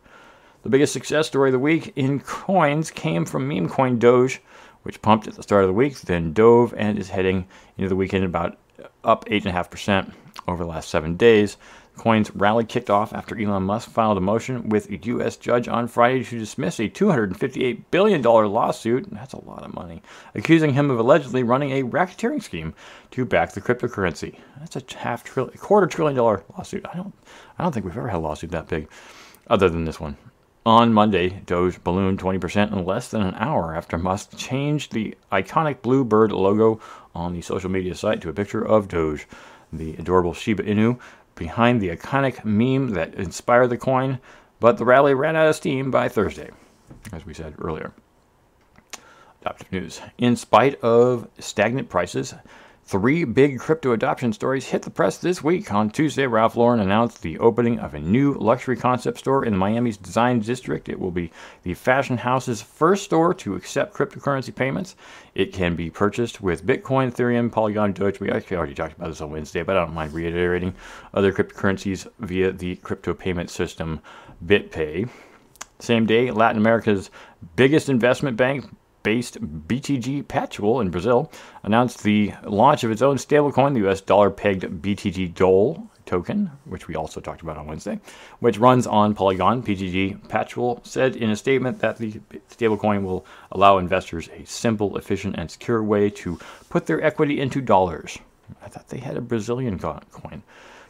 The 0.61 0.69
biggest 0.69 0.93
success 0.93 1.25
story 1.25 1.49
of 1.49 1.53
the 1.53 1.59
week 1.59 1.93
in 1.95 2.19
coins 2.19 2.91
came 2.91 3.25
from 3.25 3.47
meme 3.47 3.69
coin 3.69 3.97
Doge, 3.97 4.39
which 4.83 5.01
pumped 5.01 5.27
at 5.27 5.35
the 5.35 5.43
start 5.43 5.63
of 5.63 5.67
the 5.67 5.73
week, 5.73 5.99
then 6.01 6.31
dove 6.31 6.73
and 6.77 6.99
is 6.99 7.09
heading 7.09 7.47
into 7.77 7.89
the 7.89 7.95
weekend 7.95 8.23
about 8.23 8.57
up 9.03 9.25
8.5% 9.25 10.13
over 10.47 10.63
the 10.63 10.69
last 10.69 10.89
seven 10.89 11.15
days. 11.15 11.57
Coin's 11.99 12.33
rally 12.33 12.63
kicked 12.63 12.89
off 12.89 13.13
after 13.13 13.37
Elon 13.37 13.63
Musk 13.63 13.89
filed 13.89 14.17
a 14.17 14.21
motion 14.21 14.69
with 14.69 14.89
a 14.89 14.95
U.S. 14.95 15.35
judge 15.35 15.67
on 15.67 15.87
Friday 15.87 16.23
to 16.23 16.39
dismiss 16.39 16.79
a 16.79 16.87
$258 16.87 17.83
billion 17.91 18.21
lawsuit, 18.21 19.05
that's 19.11 19.33
a 19.33 19.43
lot 19.43 19.63
of 19.63 19.73
money, 19.73 20.01
accusing 20.33 20.73
him 20.73 20.89
of 20.89 20.97
allegedly 20.97 21.43
running 21.43 21.71
a 21.71 21.83
racketeering 21.83 22.41
scheme 22.41 22.73
to 23.11 23.25
back 23.25 23.51
the 23.51 23.59
cryptocurrency. 23.59 24.39
That's 24.59 24.77
a 24.77 24.97
half 24.97 25.25
trillion, 25.25 25.57
quarter 25.57 25.87
trillion 25.87 26.15
dollar 26.15 26.43
lawsuit. 26.57 26.85
I 26.91 26.95
don't, 26.95 27.13
I 27.57 27.63
don't 27.63 27.73
think 27.73 27.85
we've 27.85 27.97
ever 27.97 28.07
had 28.07 28.17
a 28.17 28.19
lawsuit 28.19 28.51
that 28.51 28.69
big, 28.69 28.87
other 29.47 29.67
than 29.67 29.83
this 29.83 29.99
one. 29.99 30.15
On 30.65 30.93
Monday, 30.93 31.41
Doge 31.45 31.83
ballooned 31.83 32.19
20% 32.19 32.71
in 32.71 32.85
less 32.85 33.07
than 33.09 33.23
an 33.23 33.35
hour 33.35 33.75
after 33.75 33.97
Musk 33.97 34.37
changed 34.37 34.93
the 34.93 35.17
iconic 35.31 35.81
blue 35.81 36.03
bird 36.03 36.31
logo 36.31 36.79
on 37.13 37.33
the 37.33 37.41
social 37.41 37.69
media 37.69 37.95
site 37.95 38.21
to 38.21 38.29
a 38.29 38.33
picture 38.33 38.65
of 38.65 38.87
Doge, 38.87 39.27
the 39.71 39.95
adorable 39.95 40.33
Shiba 40.33 40.63
Inu, 40.63 40.99
behind 41.35 41.81
the 41.81 41.95
iconic 41.95 42.43
meme 42.43 42.91
that 42.91 43.15
inspired 43.15 43.67
the 43.67 43.77
coin. 43.77 44.19
But 44.59 44.77
the 44.77 44.85
rally 44.85 45.13
ran 45.13 45.35
out 45.35 45.47
of 45.47 45.55
steam 45.55 45.89
by 45.89 46.09
Thursday, 46.09 46.49
as 47.13 47.25
we 47.25 47.33
said 47.33 47.55
earlier. 47.59 47.93
Adoptive 49.41 49.71
news. 49.71 50.01
In 50.17 50.35
spite 50.35 50.81
of 50.81 51.29
stagnant 51.39 51.87
prices, 51.89 52.33
Three 52.89 53.23
big 53.23 53.59
crypto 53.59 53.91
adoption 53.91 54.33
stories 54.33 54.65
hit 54.65 54.81
the 54.81 54.89
press 54.89 55.19
this 55.19 55.43
week. 55.43 55.71
On 55.71 55.91
Tuesday, 55.91 56.25
Ralph 56.25 56.55
Lauren 56.55 56.79
announced 56.79 57.21
the 57.21 57.37
opening 57.37 57.77
of 57.77 57.93
a 57.93 57.99
new 57.99 58.33
luxury 58.33 58.75
concept 58.75 59.19
store 59.19 59.45
in 59.45 59.55
Miami's 59.55 59.95
Design 59.95 60.39
District. 60.39 60.89
It 60.89 60.99
will 60.99 61.11
be 61.11 61.29
the 61.61 61.75
fashion 61.75 62.17
house's 62.17 62.63
first 62.63 63.03
store 63.03 63.31
to 63.35 63.53
accept 63.53 63.93
cryptocurrency 63.93 64.55
payments. 64.55 64.95
It 65.35 65.53
can 65.53 65.75
be 65.75 65.91
purchased 65.91 66.41
with 66.41 66.65
Bitcoin, 66.65 67.13
Ethereum, 67.13 67.51
Polygon, 67.51 67.93
Doge. 67.93 68.19
We 68.19 68.31
actually 68.31 68.57
already 68.57 68.73
talked 68.73 68.97
about 68.97 69.09
this 69.09 69.21
on 69.21 69.29
Wednesday, 69.29 69.61
but 69.61 69.77
I 69.77 69.85
don't 69.85 69.93
mind 69.93 70.11
reiterating 70.11 70.73
other 71.13 71.31
cryptocurrencies 71.31 72.07
via 72.17 72.51
the 72.51 72.77
crypto 72.77 73.13
payment 73.13 73.51
system 73.51 74.01
BitPay. 74.43 75.07
Same 75.77 76.07
day, 76.07 76.31
Latin 76.31 76.57
America's 76.57 77.11
biggest 77.55 77.87
investment 77.87 78.35
bank, 78.35 78.65
based 79.03 79.39
BTG 79.41 80.23
Pactual 80.25 80.81
in 80.81 80.89
Brazil 80.89 81.31
announced 81.63 82.03
the 82.03 82.33
launch 82.43 82.83
of 82.83 82.91
its 82.91 83.01
own 83.01 83.17
stablecoin, 83.17 83.73
the 83.73 83.89
US 83.89 84.01
dollar 84.01 84.29
pegged 84.29 84.63
BTG 84.63 85.33
Dol 85.33 85.89
token, 86.05 86.49
which 86.65 86.87
we 86.87 86.95
also 86.95 87.21
talked 87.21 87.41
about 87.41 87.57
on 87.57 87.67
Wednesday, 87.67 87.99
which 88.39 88.57
runs 88.57 88.87
on 88.87 89.13
Polygon. 89.13 89.61
BTG 89.61 90.27
Pactual 90.27 90.85
said 90.85 91.15
in 91.15 91.29
a 91.29 91.35
statement 91.35 91.79
that 91.79 91.97
the 91.97 92.19
stablecoin 92.49 93.03
will 93.03 93.25
allow 93.51 93.77
investors 93.77 94.27
a 94.29 94.43
simple, 94.45 94.97
efficient, 94.97 95.35
and 95.37 95.51
secure 95.51 95.83
way 95.83 96.09
to 96.09 96.39
put 96.69 96.87
their 96.87 97.01
equity 97.03 97.39
into 97.39 97.61
dollars. 97.61 98.17
I 98.63 98.69
thought 98.69 98.87
they 98.87 98.97
had 98.97 99.17
a 99.17 99.21
Brazilian 99.21 99.77
coin. 99.77 100.41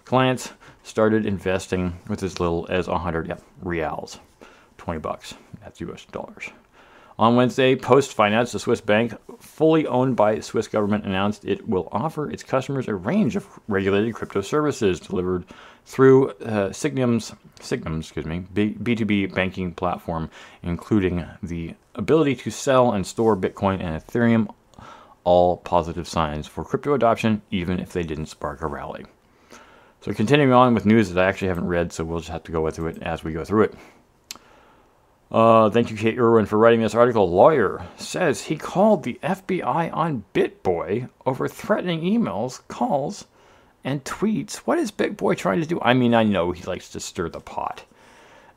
Clients 0.06 0.54
started 0.84 1.26
investing 1.26 2.00
with 2.08 2.24
as 2.24 2.40
little 2.40 2.66
as 2.70 2.88
100 2.88 3.28
yep, 3.28 3.42
reals, 3.62 4.20
20 4.78 5.00
bucks. 5.02 5.34
That's 5.62 5.82
US 5.82 6.06
dollars. 6.06 6.50
On 7.20 7.36
Wednesday, 7.36 7.76
Post 7.76 8.14
Finance, 8.14 8.54
the 8.54 8.60
Swiss 8.60 8.80
bank 8.80 9.14
fully 9.42 9.86
owned 9.86 10.16
by 10.16 10.36
the 10.36 10.42
Swiss 10.42 10.70
government, 10.70 11.04
announced 11.04 11.44
it 11.44 11.68
will 11.68 11.90
offer 11.92 12.32
its 12.32 12.44
customers 12.44 12.88
a 12.88 12.96
range 12.96 13.36
of 13.36 13.46
regulated 13.68 14.14
crypto 14.14 14.40
services 14.40 15.02
delivered 15.02 15.44
through 15.86 16.30
uh, 16.30 16.70
Sygnum's, 16.70 17.34
Sygnum's 17.60 18.06
excuse 18.06 18.26
me, 18.26 18.46
B- 18.54 18.78
B2B 18.82 19.36
banking 19.36 19.74
platform, 19.74 20.30
including 20.64 21.26
the 21.44 21.76
ability 21.96 22.36
to 22.38 22.52
sell 22.52 22.94
and 22.94 23.06
store 23.06 23.36
Bitcoin 23.36 23.82
and 23.82 24.02
Ethereum, 24.02 24.48
all 25.26 25.58
positive 25.58 26.08
signs 26.08 26.48
for 26.48 26.64
crypto 26.64 26.94
adoption, 26.94 27.42
even 27.52 27.82
if 27.82 27.92
they 27.92 28.04
didn't 28.04 28.28
spark 28.28 28.62
a 28.62 28.68
rally. 28.68 29.06
So, 30.00 30.14
continuing 30.14 30.54
on 30.54 30.74
with 30.74 30.86
news 30.86 31.12
that 31.12 31.22
I 31.22 31.28
actually 31.28 31.50
haven't 31.50 31.68
read, 31.68 31.92
so 31.92 32.06
we'll 32.06 32.20
just 32.20 32.32
have 32.32 32.44
to 32.44 32.54
go 32.54 32.70
through 32.72 32.88
it 32.88 33.04
as 33.04 33.26
we 33.26 33.34
go 33.34 33.44
through 33.44 33.64
it. 33.64 33.74
Uh, 35.32 35.70
thank 35.70 35.92
you, 35.92 35.98
Kate 35.98 36.18
Irwin, 36.18 36.48
for 36.48 36.58
writing 36.58 36.82
this 36.82 36.96
article. 36.96 37.30
Lawyer 37.30 37.86
says 37.98 38.42
he 38.42 38.58
called 38.58 39.04
the 39.04 39.20
FBI 39.22 39.94
on 39.94 40.24
BitBoy 40.34 41.08
over 41.26 41.48
threatening 41.48 42.02
emails, 42.02 42.62
calls, 42.68 43.26
and 43.84 44.04
tweets. 44.04 44.56
What 44.58 44.80
is 44.80 44.92
BitBoy 44.92 45.38
trying 45.38 45.62
to 45.62 45.68
do? 45.68 45.80
I 45.82 45.94
mean, 45.94 46.16
I 46.16 46.24
know 46.24 46.52
he 46.52 46.64
likes 46.64 46.90
to 46.90 47.00
stir 47.00 47.30
the 47.30 47.40
pot. 47.40 47.84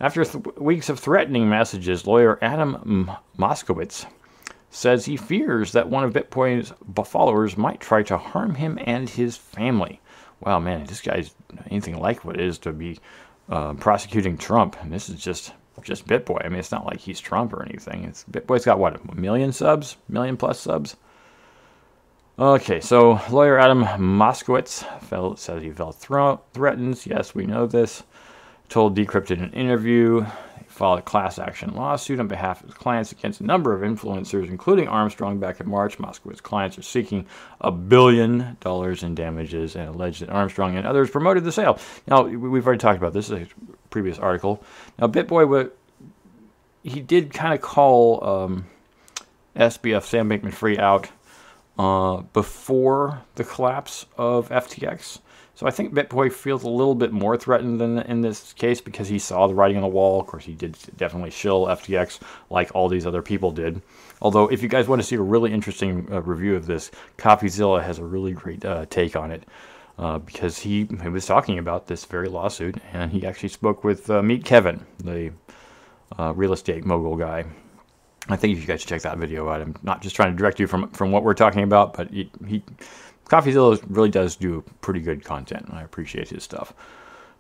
After 0.01 0.25
th- 0.25 0.57
weeks 0.57 0.89
of 0.89 0.99
threatening 0.99 1.49
messages, 1.49 2.07
lawyer 2.07 2.39
Adam 2.41 3.11
Moskowitz 3.39 4.07
says 4.71 5.05
he 5.05 5.19
fears 5.19 5.73
that 5.73 5.91
one 5.91 6.05
of 6.05 6.15
BitBoy's 6.15 6.73
followers 7.07 7.59
might 7.59 7.81
try 7.81 8.03
to 8.05 8.17
harm 8.17 8.55
him 8.55 8.79
and 8.85 9.11
his 9.11 9.37
family. 9.37 10.01
Wow, 10.41 10.59
man, 10.59 10.85
this 10.87 11.03
guy's 11.03 11.35
anything 11.71 11.99
like 11.99 12.25
what 12.25 12.37
it 12.37 12.47
is 12.47 12.59
to 12.61 12.73
be 12.73 12.99
uh, 13.51 13.75
prosecuting 13.75 14.39
Trump. 14.39 14.77
And 14.81 14.91
this 14.91 15.11
is 15.11 15.23
just 15.23 15.53
just 15.83 16.07
BitBoy. 16.07 16.45
I 16.45 16.49
mean, 16.49 16.59
it's 16.59 16.73
not 16.73 16.87
like 16.87 17.01
he's 17.01 17.21
Trump 17.21 17.53
or 17.53 17.63
anything. 17.63 18.05
It's 18.05 18.25
BitBoy's 18.31 18.65
got 18.65 18.79
what 18.79 19.01
a 19.01 19.15
million 19.15 19.53
subs, 19.53 19.97
million 20.09 20.37
plus 20.37 20.61
subs. 20.61 20.97
Okay, 22.39 22.81
so 22.81 23.21
lawyer 23.31 23.59
Adam 23.59 23.85
Moskowitz 23.85 24.85
felt, 25.03 25.39
says 25.39 25.63
he 25.63 25.71
felt 25.71 25.97
threatened. 25.97 27.07
Yes, 27.07 27.35
we 27.35 27.47
know 27.47 27.67
this. 27.67 28.03
Told 28.69 28.97
Decrypt 28.97 29.31
in 29.31 29.41
an 29.41 29.53
interview 29.53 30.25
filed 30.73 30.99
a 30.99 31.03
class 31.03 31.39
action 31.39 31.75
lawsuit 31.75 32.19
on 32.19 32.27
behalf 32.27 32.61
of 32.61 32.69
his 32.69 32.75
clients 32.75 33.13
against 33.13 33.41
a 33.41 33.45
number 33.45 33.75
of 33.75 33.83
influencers, 33.83 34.49
including 34.49 34.89
Armstrong. 34.89 35.39
Back 35.39 35.61
in 35.61 35.69
March, 35.69 35.99
Moskowitz's 35.99 36.41
clients 36.41 36.79
are 36.79 36.83
seeking 36.83 37.27
a 37.61 37.71
billion 37.71 38.57
dollars 38.61 39.03
in 39.03 39.15
damages 39.15 39.77
and 39.77 39.89
alleged 39.89 40.23
that 40.23 40.31
Armstrong 40.31 40.77
and 40.77 40.87
others 40.87 41.11
promoted 41.11 41.45
the 41.45 41.53
sale. 41.53 41.79
Now, 42.07 42.23
we've 42.23 42.67
already 42.67 42.81
talked 42.81 42.99
about 42.99 43.13
this 43.13 43.29
in 43.31 43.43
a 43.43 43.47
previous 43.93 44.19
article. 44.19 44.63
Now, 44.99 45.07
BitBoy, 45.07 45.71
he 46.83 47.01
did 47.01 47.33
kind 47.33 47.55
of 47.55 47.61
call 47.61 48.25
um, 48.25 48.67
SBF 49.55 50.03
Sam 50.03 50.29
Bankman-Fried 50.29 50.81
out 50.81 51.09
uh, 51.79 52.23
before 52.33 53.23
the 53.37 53.45
collapse 53.45 54.07
of 54.19 54.49
FTX. 54.49 55.21
So 55.55 55.67
I 55.67 55.71
think 55.71 55.95
BitBoy 55.95 56.33
feels 56.33 56.65
a 56.65 56.69
little 56.69 56.95
bit 56.95 57.13
more 57.13 57.37
threatened 57.37 57.81
than 57.81 57.99
in 57.99 58.23
this 58.23 58.53
case 58.55 58.81
because 58.81 59.09
he 59.09 59.19
saw 59.19 59.47
the 59.47 59.55
writing 59.55 59.77
on 59.77 59.83
the 59.83 59.89
wall. 59.89 60.21
Of 60.21 60.27
course, 60.27 60.45
he 60.45 60.55
did 60.55 60.77
definitely 60.97 61.31
shill 61.31 61.67
FTX 61.67 62.21
like 62.51 62.71
all 62.75 62.89
these 62.89 63.07
other 63.07 63.23
people 63.23 63.53
did. 63.53 63.83
Although, 64.23 64.49
if 64.51 64.63
you 64.63 64.69
guys 64.69 64.89
want 64.89 65.03
to 65.03 65.07
see 65.07 65.17
a 65.17 65.21
really 65.21 65.53
interesting 65.53 66.09
uh, 66.11 66.23
review 66.23 66.57
of 66.57 66.67
this, 66.67 66.91
CoffeeZilla 67.19 67.83
has 67.83 67.99
a 67.99 68.05
really 68.05 68.33
great 68.33 68.65
uh, 68.65 68.87
take 68.89 69.15
on 69.15 69.31
it. 69.31 69.45
Uh, 69.99 70.19
because 70.19 70.59
he, 70.59 70.89
he 71.03 71.09
was 71.09 71.27
talking 71.27 71.59
about 71.59 71.87
this 71.87 72.05
very 72.07 72.29
lawsuit, 72.29 72.77
and 72.93 73.13
he 73.13 73.27
actually 73.27 73.51
spoke 73.51 73.85
with 73.85 74.09
uh, 74.09 74.23
Meet 74.23 74.45
Kevin, 74.45 74.85
the 74.99 75.33
uh, 76.19 76.33
real 76.35 76.53
estate 76.55 76.85
mogul 76.85 77.17
guy. 77.17 77.45
I 78.29 78.37
think 78.37 78.59
you 78.59 78.65
guys 78.65 78.81
should 78.81 78.89
check 78.89 79.03
that 79.03 79.19
video 79.19 79.49
out. 79.49 79.61
I'm 79.61 79.75
not 79.83 80.01
just 80.01 80.17
trying 80.17 80.33
to 80.33 80.37
direct 80.37 80.61
you 80.61 80.67
from 80.67 80.91
from 80.91 81.11
what 81.11 81.25
we're 81.25 81.35
talking 81.35 81.63
about, 81.63 81.95
but 81.95 82.11
he, 82.11 82.31
he 82.47 82.63
CoffeeZilla 83.27 83.83
really 83.89 84.11
does 84.11 84.37
do 84.37 84.63
pretty 84.81 85.01
good 85.01 85.25
content, 85.25 85.67
and 85.69 85.79
I 85.79 85.83
appreciate 85.83 86.29
his 86.29 86.43
stuff. 86.43 86.73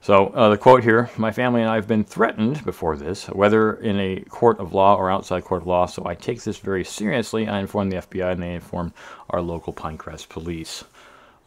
So 0.00 0.28
uh, 0.28 0.48
the 0.48 0.58
quote 0.58 0.82
here: 0.82 1.08
"My 1.16 1.30
family 1.30 1.60
and 1.60 1.70
I 1.70 1.76
have 1.76 1.86
been 1.86 2.02
threatened 2.02 2.64
before 2.64 2.96
this, 2.96 3.26
whether 3.26 3.74
in 3.74 4.00
a 4.00 4.20
court 4.28 4.58
of 4.58 4.74
law 4.74 4.96
or 4.96 5.10
outside 5.10 5.44
court 5.44 5.62
of 5.62 5.68
law. 5.68 5.86
So 5.86 6.04
I 6.04 6.14
take 6.16 6.42
this 6.42 6.58
very 6.58 6.84
seriously. 6.84 7.46
I 7.46 7.60
informed 7.60 7.92
the 7.92 7.98
FBI, 7.98 8.32
and 8.32 8.42
they 8.42 8.54
informed 8.54 8.92
our 9.30 9.40
local 9.40 9.72
Pinecrest 9.72 10.28
police 10.28 10.82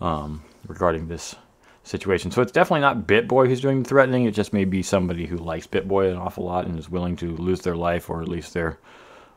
um, 0.01 0.43
regarding 0.67 1.07
this 1.07 1.35
situation. 1.83 2.31
So 2.31 2.41
it's 2.41 2.51
definitely 2.51 2.81
not 2.81 3.07
BitBoy 3.07 3.47
who's 3.47 3.61
doing 3.61 3.83
the 3.83 3.89
threatening. 3.89 4.25
It 4.25 4.33
just 4.33 4.53
may 4.53 4.65
be 4.65 4.81
somebody 4.81 5.25
who 5.25 5.37
likes 5.37 5.67
BitBoy 5.67 6.11
an 6.11 6.17
awful 6.17 6.43
lot 6.43 6.65
and 6.65 6.77
is 6.77 6.89
willing 6.89 7.15
to 7.17 7.35
lose 7.37 7.61
their 7.61 7.75
life 7.75 8.09
or 8.09 8.21
at 8.21 8.27
least 8.27 8.53
their 8.53 8.79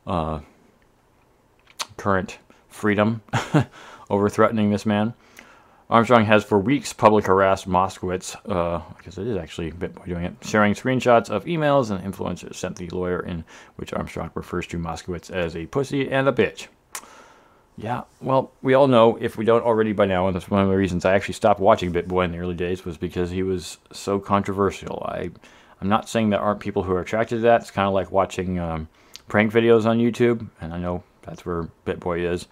uh, 0.06 0.40
current 1.96 2.38
freedom 2.68 3.22
over 4.10 4.28
threatening 4.28 4.70
this 4.70 4.86
man. 4.86 5.14
Armstrong 5.90 6.26
has 6.26 6.44
for 6.44 6.58
weeks 6.58 6.92
public 6.92 7.24
harassed 7.26 7.66
Moskowitz, 7.66 8.36
uh, 8.50 8.82
because 8.98 9.16
it 9.16 9.26
is 9.26 9.38
actually 9.38 9.72
BitBoy 9.72 10.06
doing 10.06 10.24
it, 10.24 10.36
sharing 10.42 10.74
screenshots 10.74 11.30
of 11.30 11.46
emails 11.46 11.90
and 11.90 12.14
influencers 12.14 12.56
sent 12.56 12.76
the 12.76 12.88
lawyer 12.90 13.20
in 13.20 13.42
which 13.76 13.94
Armstrong 13.94 14.30
refers 14.34 14.66
to 14.66 14.78
Moskowitz 14.78 15.30
as 15.30 15.56
a 15.56 15.64
pussy 15.66 16.10
and 16.10 16.28
a 16.28 16.32
bitch. 16.32 16.66
Yeah, 17.78 18.02
well, 18.20 18.50
we 18.60 18.74
all 18.74 18.88
know, 18.88 19.16
if 19.20 19.38
we 19.38 19.44
don't 19.44 19.64
already 19.64 19.92
by 19.92 20.04
now, 20.04 20.26
and 20.26 20.34
that's 20.34 20.50
one 20.50 20.60
of 20.60 20.68
the 20.68 20.76
reasons 20.76 21.04
I 21.04 21.14
actually 21.14 21.34
stopped 21.34 21.60
watching 21.60 21.92
BitBoy 21.92 22.24
in 22.24 22.32
the 22.32 22.38
early 22.38 22.56
days, 22.56 22.84
was 22.84 22.98
because 22.98 23.30
he 23.30 23.44
was 23.44 23.78
so 23.92 24.18
controversial. 24.18 25.04
I, 25.08 25.30
I'm 25.80 25.88
not 25.88 26.08
saying 26.08 26.30
there 26.30 26.40
aren't 26.40 26.58
people 26.58 26.82
who 26.82 26.92
are 26.92 27.00
attracted 27.00 27.36
to 27.36 27.40
that. 27.42 27.60
It's 27.60 27.70
kind 27.70 27.86
of 27.86 27.94
like 27.94 28.10
watching 28.10 28.58
um, 28.58 28.88
prank 29.28 29.52
videos 29.52 29.86
on 29.86 29.98
YouTube, 29.98 30.48
and 30.60 30.74
I 30.74 30.78
know 30.78 31.04
that's 31.22 31.46
where 31.46 31.68
BitBoy 31.86 32.28
is. 32.28 32.48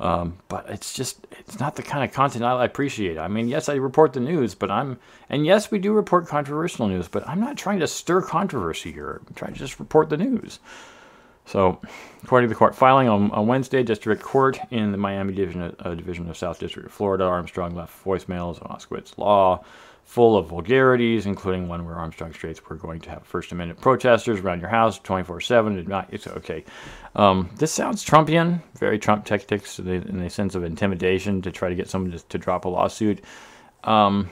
Um, 0.00 0.38
but 0.48 0.68
it's 0.68 0.94
just 0.94 1.26
it's 1.30 1.60
not 1.60 1.76
the 1.76 1.82
kind 1.82 2.02
of 2.02 2.12
content 2.12 2.42
I 2.42 2.64
appreciate. 2.64 3.18
I 3.18 3.28
mean, 3.28 3.48
yes, 3.48 3.68
I 3.68 3.74
report 3.74 4.12
the 4.12 4.20
news, 4.20 4.54
but 4.54 4.70
I'm 4.70 4.98
and 5.28 5.46
yes, 5.46 5.70
we 5.70 5.78
do 5.78 5.92
report 5.92 6.26
controversial 6.26 6.88
news, 6.88 7.06
but 7.06 7.28
I'm 7.28 7.38
not 7.38 7.56
trying 7.56 7.80
to 7.80 7.86
stir 7.86 8.22
controversy 8.22 8.90
here. 8.90 9.20
I'm 9.28 9.34
trying 9.34 9.52
to 9.52 9.58
just 9.58 9.78
report 9.78 10.08
the 10.08 10.16
news. 10.16 10.58
So, 11.46 11.80
according 12.22 12.48
to 12.48 12.54
the 12.54 12.58
court 12.58 12.74
filing 12.74 13.08
on, 13.08 13.30
on 13.30 13.46
Wednesday, 13.46 13.82
District 13.82 14.22
Court 14.22 14.58
in 14.70 14.92
the 14.92 14.98
Miami 14.98 15.34
Division, 15.34 15.76
uh, 15.78 15.94
Division 15.94 16.28
of 16.28 16.36
South 16.36 16.58
District 16.58 16.86
of 16.86 16.92
Florida, 16.92 17.24
Armstrong 17.24 17.74
left 17.74 18.04
voicemails 18.04 18.62
on 18.62 18.76
Moskowitz 18.76 19.18
law 19.18 19.62
full 20.04 20.36
of 20.36 20.48
vulgarities, 20.48 21.26
including 21.26 21.66
one 21.66 21.84
where 21.84 21.96
Armstrong 21.96 22.32
states 22.32 22.60
we're 22.68 22.76
going 22.76 23.00
to 23.00 23.10
have 23.10 23.24
First 23.24 23.52
Amendment 23.52 23.80
protesters 23.80 24.40
around 24.40 24.60
your 24.60 24.68
house 24.68 24.98
24 24.98 25.40
7. 25.40 25.92
It's 26.10 26.26
okay. 26.26 26.64
Um, 27.14 27.50
this 27.56 27.72
sounds 27.72 28.04
Trumpian, 28.04 28.62
very 28.78 28.98
Trump 28.98 29.24
tactics 29.24 29.78
in 29.78 30.18
the 30.18 30.30
sense 30.30 30.54
of 30.54 30.64
intimidation 30.64 31.42
to 31.42 31.50
try 31.50 31.68
to 31.68 31.74
get 31.74 31.88
someone 31.88 32.12
to, 32.12 32.18
to 32.18 32.38
drop 32.38 32.64
a 32.64 32.68
lawsuit. 32.68 33.24
Um, 33.82 34.30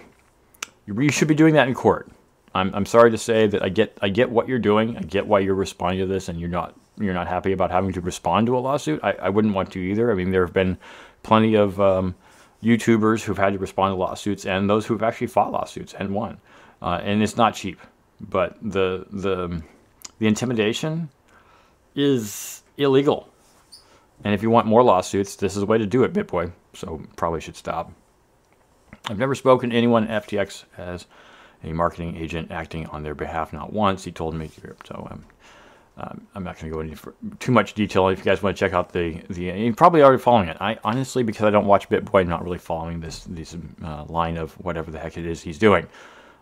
you 0.87 1.11
should 1.11 1.29
be 1.29 1.35
doing 1.35 1.55
that 1.55 1.69
in 1.69 1.75
court. 1.75 2.11
I'm, 2.55 2.75
I'm 2.75 2.87
sorry 2.87 3.11
to 3.11 3.19
say 3.19 3.47
that 3.47 3.63
I 3.63 3.71
get 3.71 3.97
I 4.03 4.11
get 4.11 4.31
what 4.31 4.49
you're 4.49 4.59
doing. 4.59 4.97
I 4.97 5.01
get 5.01 5.27
why 5.27 5.41
you're 5.41 5.55
responding 5.55 6.01
to 6.01 6.07
this, 6.07 6.29
and 6.29 6.39
you're 6.39 6.51
not 6.51 6.77
you're 6.99 7.15
not 7.15 7.29
happy 7.29 7.53
about 7.53 7.71
having 7.71 7.93
to 7.93 8.01
respond 8.01 8.47
to 8.47 8.57
a 8.57 8.61
lawsuit. 8.61 9.01
I, 9.03 9.13
I 9.13 9.29
wouldn't 9.29 9.55
want 9.55 9.73
to 9.73 9.79
either. 9.79 10.11
I 10.11 10.15
mean, 10.15 10.31
there 10.31 10.45
have 10.45 10.55
been 10.55 10.79
plenty 11.23 11.55
of 11.55 11.81
um, 11.81 12.15
YouTubers 12.63 13.23
who've 13.23 13.39
had 13.39 13.55
to 13.55 13.59
respond 13.59 13.93
to 13.93 13.97
lawsuits, 13.97 14.47
and 14.47 14.69
those 14.69 14.87
who've 14.87 15.03
actually 15.03 15.29
fought 15.29 15.53
lawsuits 15.53 15.95
and 15.95 16.15
won. 16.15 16.39
Uh, 16.81 17.01
and 17.03 17.23
it's 17.23 17.37
not 17.37 17.55
cheap, 17.55 17.81
but 18.21 18.57
the 18.63 19.07
the 19.11 19.63
the 20.19 20.27
intimidation 20.27 21.09
is 21.95 22.63
illegal. 22.77 23.29
And 24.25 24.35
if 24.35 24.43
you 24.43 24.51
want 24.51 24.67
more 24.67 24.83
lawsuits, 24.83 25.37
this 25.37 25.55
is 25.55 25.61
the 25.61 25.67
way 25.67 25.79
to 25.79 25.87
do 25.87 26.05
it, 26.05 26.13
BitBoy. 26.13 26.53
So 26.75 27.03
probably 27.17 27.41
should 27.41 27.57
stop. 27.57 27.93
I've 29.09 29.19
never 29.19 29.35
spoken 29.35 29.71
to 29.71 29.77
anyone 29.77 30.07
at 30.07 30.27
FTX 30.27 30.65
as 30.79 31.07
a 31.65 31.73
marketing 31.73 32.17
agent 32.17 32.51
acting 32.53 32.87
on 32.87 33.03
their 33.03 33.15
behalf, 33.15 33.53
not 33.53 33.73
once. 33.73 34.05
He 34.05 34.13
told 34.13 34.35
me. 34.35 34.51
So 34.85 35.09
um, 35.11 35.25
um, 35.99 36.27
I'm 36.35 36.43
not 36.43 36.59
going 36.59 36.71
to 36.71 36.75
go 36.75 36.81
into 36.81 37.15
too 37.39 37.53
much 37.53 37.75
detail. 37.75 38.09
If 38.09 38.19
you 38.19 38.25
guys 38.25 38.43
want 38.43 38.57
to 38.57 38.61
check 38.61 38.73
out 38.73 38.93
the 38.93 39.21
the, 39.29 39.45
you're 39.45 39.75
probably 39.75 40.03
already 40.03 40.23
following 40.23 40.49
it. 40.49 40.57
I 40.61 40.79
honestly, 40.85 41.23
because 41.23 41.43
I 41.43 41.51
don't 41.51 41.67
watch 41.67 41.89
BitBoy, 41.89 42.23
I'm 42.23 42.29
not 42.29 42.45
really 42.45 42.59
following 42.59 43.01
this 43.01 43.25
this 43.25 43.57
uh, 43.85 44.05
line 44.05 44.37
of 44.37 44.53
whatever 44.55 44.91
the 44.91 44.99
heck 44.99 45.19
it 45.19 45.27
is 45.27 45.43
he's 45.43 45.59
doing. 45.59 45.87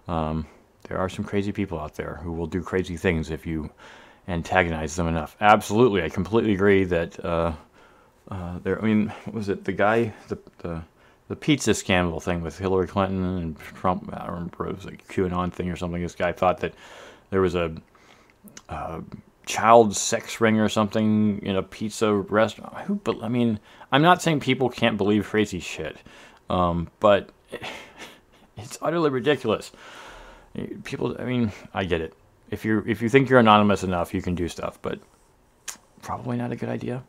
Um, 0.06 0.46
there 0.84 0.98
are 0.98 1.08
some 1.08 1.24
crazy 1.24 1.52
people 1.52 1.78
out 1.78 1.94
there 1.94 2.20
who 2.22 2.32
will 2.32 2.46
do 2.46 2.62
crazy 2.62 2.96
things 2.96 3.30
if 3.30 3.44
you 3.44 3.70
antagonize 4.28 4.94
them 4.96 5.08
enough. 5.08 5.36
Absolutely, 5.40 6.02
I 6.02 6.08
completely 6.08 6.54
agree 6.54 6.84
that. 6.84 7.24
Uh, 7.24 7.52
uh, 8.30 8.60
there, 8.62 8.80
I 8.80 8.84
mean, 8.86 9.08
what 9.24 9.34
was 9.34 9.48
it? 9.48 9.64
The 9.64 9.72
guy, 9.72 10.14
the 10.28 10.38
the 10.58 10.82
the 11.26 11.36
pizza 11.36 11.74
scandal 11.74 12.20
thing 12.20 12.40
with 12.40 12.58
Hillary 12.58 12.86
Clinton 12.86 13.24
and 13.24 13.58
Trump. 13.58 14.08
I 14.12 14.26
remember 14.26 14.68
it 14.68 14.76
was 14.76 14.86
a 14.86 14.92
QAnon 14.92 15.52
thing 15.52 15.70
or 15.70 15.76
something. 15.76 16.02
This 16.02 16.14
guy 16.14 16.32
thought 16.32 16.58
that 16.58 16.74
there 17.30 17.40
was 17.40 17.54
a, 17.54 17.72
a 18.68 19.00
child 19.50 19.96
sex 19.96 20.40
ring 20.40 20.60
or 20.60 20.68
something 20.68 21.40
in 21.42 21.56
a 21.56 21.62
pizza 21.62 22.14
restaurant. 22.14 22.72
Who? 22.86 22.94
But 22.94 23.22
I 23.22 23.28
mean, 23.28 23.58
I'm 23.90 24.02
not 24.02 24.22
saying 24.22 24.40
people 24.40 24.70
can't 24.70 24.96
believe 24.96 25.26
crazy 25.26 25.58
shit, 25.58 25.96
um, 26.48 26.88
but 27.00 27.30
it's 28.56 28.78
utterly 28.80 29.10
ridiculous. 29.10 29.72
People, 30.84 31.16
I 31.18 31.24
mean, 31.24 31.50
I 31.74 31.84
get 31.84 32.00
it. 32.00 32.14
If 32.50 32.64
you 32.64 32.84
if 32.86 33.02
you 33.02 33.08
think 33.08 33.28
you're 33.28 33.40
anonymous 33.40 33.82
enough, 33.82 34.14
you 34.14 34.22
can 34.22 34.36
do 34.36 34.46
stuff, 34.46 34.78
but 34.82 35.00
probably 36.00 36.36
not 36.36 36.52
a 36.52 36.56
good 36.56 36.68
idea. 36.68 37.02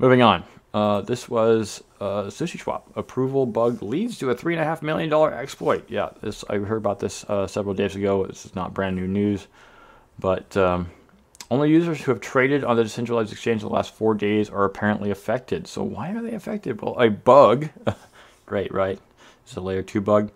Moving 0.00 0.22
on. 0.22 0.42
Uh, 0.74 1.00
this 1.00 1.28
was 1.28 1.82
uh, 2.00 2.24
SushiSwap 2.24 2.82
approval 2.94 3.46
bug 3.46 3.80
leads 3.80 4.18
to 4.18 4.30
a 4.30 4.34
three 4.34 4.54
and 4.54 4.60
a 4.60 4.64
half 4.64 4.82
million 4.82 5.08
dollar 5.08 5.32
exploit. 5.32 5.84
Yeah, 5.88 6.10
this 6.20 6.44
I 6.50 6.58
heard 6.58 6.78
about 6.78 6.98
this 6.98 7.24
uh, 7.24 7.46
several 7.46 7.74
days 7.74 7.94
ago. 7.94 8.26
This 8.26 8.44
is 8.44 8.54
not 8.56 8.74
brand 8.74 8.96
new 8.96 9.06
news, 9.06 9.46
but 10.18 10.56
um, 10.56 10.90
only 11.50 11.70
users 11.70 12.02
who 12.02 12.12
have 12.12 12.20
traded 12.20 12.64
on 12.64 12.76
the 12.76 12.82
decentralized 12.82 13.32
exchange 13.32 13.62
in 13.62 13.68
the 13.68 13.74
last 13.74 13.94
four 13.94 14.14
days 14.14 14.50
are 14.50 14.64
apparently 14.64 15.10
affected. 15.10 15.66
So 15.66 15.82
why 15.82 16.10
are 16.10 16.22
they 16.22 16.34
affected? 16.34 16.80
Well, 16.80 16.98
a 16.98 17.08
bug. 17.08 17.70
Great, 18.46 18.72
right? 18.72 18.98
It's 19.44 19.56
a 19.56 19.60
layer 19.60 19.82
two 19.82 20.00
bug. 20.00 20.30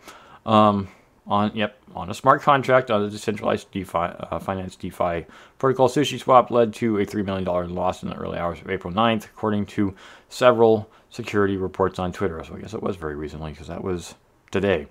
Um, 0.46 0.88
on 1.26 1.52
yep 1.54 1.78
on 1.94 2.10
a 2.10 2.14
smart 2.14 2.42
contract 2.42 2.90
on 2.90 3.02
the 3.02 3.10
decentralized 3.10 3.70
DeFi 3.70 3.98
uh, 3.98 4.38
finance 4.38 4.76
DeFi 4.76 5.26
protocol. 5.58 5.88
Sushi 5.88 6.18
Swap 6.18 6.50
led 6.50 6.74
to 6.74 6.98
a 6.98 7.04
three 7.04 7.22
million 7.22 7.44
dollar 7.44 7.66
loss 7.66 8.02
in 8.02 8.08
the 8.08 8.16
early 8.16 8.38
hours 8.38 8.60
of 8.60 8.70
April 8.70 8.92
9th, 8.92 9.26
according 9.26 9.66
to 9.66 9.94
several 10.28 10.90
security 11.10 11.56
reports 11.56 11.98
on 11.98 12.12
Twitter. 12.12 12.42
So 12.44 12.56
I 12.56 12.60
guess 12.60 12.74
it 12.74 12.82
was 12.82 12.96
very 12.96 13.14
recently 13.14 13.52
because 13.52 13.68
that 13.68 13.84
was 13.84 14.14
today. 14.50 14.86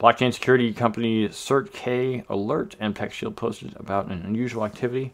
Blockchain 0.00 0.32
security 0.32 0.72
company 0.72 1.28
CertiK 1.28 2.24
Alert 2.28 2.76
and 2.78 2.94
PeckShield 2.94 3.36
posted 3.36 3.74
about 3.76 4.06
an 4.06 4.22
unusual 4.22 4.64
activity 4.64 5.12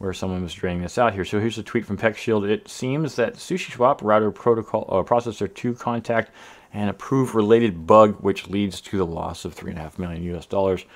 where 0.00 0.14
someone 0.14 0.42
was 0.42 0.54
draining 0.54 0.80
this 0.80 0.96
out 0.96 1.12
here. 1.12 1.26
So 1.26 1.38
here's 1.38 1.58
a 1.58 1.62
tweet 1.62 1.84
from 1.84 1.98
PeckShield. 1.98 2.48
It 2.48 2.68
seems 2.68 3.16
that 3.16 3.34
SushiSwap 3.34 4.00
router 4.00 4.30
protocol 4.30 4.86
uh, 4.88 5.02
processor 5.02 5.52
2 5.54 5.74
contact 5.74 6.30
and 6.72 6.88
approve 6.88 7.34
related 7.34 7.86
bug 7.86 8.16
which 8.20 8.48
leads 8.48 8.80
to 8.80 8.96
the 8.96 9.04
loss 9.04 9.44
of 9.44 9.54
3.5 9.54 9.98
million 9.98 10.22
US 10.34 10.46
dollars, 10.46 10.86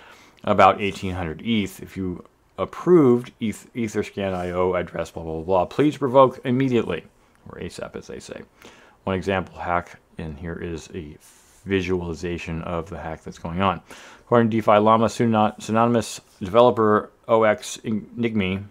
about 0.45 0.79
1800 0.79 1.43
ETH. 1.45 1.83
If 1.83 1.99
you 1.99 2.25
approved 2.57 3.33
ETH, 3.41 3.69
Etherscan 3.75 4.33
IO 4.33 4.75
address, 4.75 5.11
blah, 5.11 5.23
blah, 5.23 5.43
blah, 5.43 5.67
please 5.67 6.01
revoke 6.01 6.41
immediately, 6.47 7.05
or 7.51 7.59
ASAP 7.59 7.95
as 7.97 8.07
they 8.07 8.21
say. 8.21 8.41
One 9.05 9.17
example 9.17 9.59
hack 9.59 10.01
in 10.17 10.35
here 10.35 10.55
is 10.55 10.89
a 10.95 11.19
visualization 11.67 12.63
of 12.63 12.89
the 12.89 12.99
hack 12.99 13.23
that's 13.23 13.39
going 13.39 13.61
on. 13.61 13.83
According 14.21 14.49
to 14.49 14.57
DeFi 14.57 14.79
Llama, 14.79 15.11
synonymous 15.11 16.23
developer 16.41 17.11
OX 17.29 17.79
Enigme, 17.85 18.65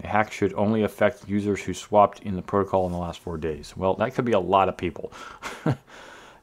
the 0.00 0.08
hack 0.08 0.32
should 0.32 0.54
only 0.54 0.82
affect 0.82 1.28
users 1.28 1.60
who 1.62 1.74
swapped 1.74 2.20
in 2.20 2.36
the 2.36 2.42
protocol 2.42 2.86
in 2.86 2.92
the 2.92 2.98
last 2.98 3.20
four 3.20 3.36
days. 3.36 3.76
Well, 3.76 3.94
that 3.94 4.14
could 4.14 4.24
be 4.24 4.32
a 4.32 4.40
lot 4.40 4.68
of 4.68 4.76
people. 4.76 5.12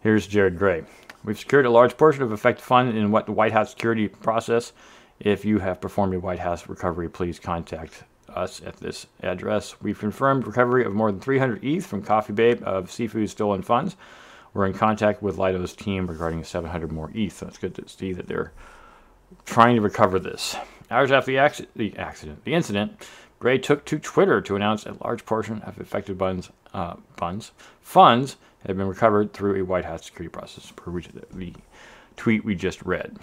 Here's 0.01 0.27
Jared 0.27 0.57
Grey. 0.57 0.83
We've 1.23 1.39
secured 1.39 1.65
a 1.65 1.69
large 1.69 1.97
portion 1.97 2.23
of 2.23 2.31
affected 2.31 2.63
fund 2.63 2.97
in 2.97 3.11
what 3.11 3.25
the 3.25 3.33
whitehat 3.33 3.67
security 3.67 4.07
process. 4.07 4.73
If 5.19 5.43
you 5.43 5.59
have 5.59 5.81
performed 5.81 6.13
a 6.13 6.19
whitehat 6.19 6.69
recovery, 6.69 7.09
please 7.09 7.39
contact 7.39 8.03
us 8.29 8.61
at 8.65 8.77
this 8.77 9.07
address. 9.23 9.81
We've 9.81 9.97
confirmed 9.97 10.45
recovery 10.45 10.85
of 10.85 10.93
more 10.93 11.11
than 11.11 11.19
300 11.19 11.63
ETH 11.63 11.85
from 11.85 12.03
Coffee 12.03 12.33
Babe 12.33 12.61
of 12.63 12.91
Seafood 12.91 13.29
stolen 13.29 13.63
funds. 13.63 13.95
We're 14.53 14.67
in 14.67 14.73
contact 14.73 15.21
with 15.21 15.37
Lido's 15.37 15.75
team 15.75 16.07
regarding 16.07 16.43
700 16.43 16.91
more 16.91 17.11
ETH. 17.13 17.33
So 17.33 17.47
it's 17.47 17.57
good 17.57 17.75
to 17.75 17.87
see 17.87 18.13
that 18.13 18.27
they're 18.27 18.53
trying 19.45 19.75
to 19.75 19.81
recover 19.81 20.19
this. 20.19 20.55
Hours 20.89 21.11
after 21.11 21.31
the, 21.31 21.67
the 21.75 21.97
accident, 21.97 22.45
the 22.45 22.53
incident, 22.53 23.05
Grey 23.39 23.57
took 23.57 23.85
to 23.85 23.99
Twitter 23.99 24.41
to 24.41 24.55
announce 24.55 24.85
a 24.85 24.97
large 25.03 25.25
portion 25.25 25.61
of 25.61 25.79
affected 25.79 26.17
funds, 26.17 26.49
uh, 26.73 26.95
funds, 27.15 27.51
funds 27.81 28.37
had 28.65 28.75
been 28.75 28.87
recovered 28.87 29.33
through 29.33 29.61
a 29.61 29.65
whitehat 29.65 30.03
security 30.03 30.29
process, 30.29 30.71
per 30.75 30.91
the 30.91 31.53
tweet 32.15 32.43
we 32.43 32.55
just 32.55 32.81
read. 32.81 33.17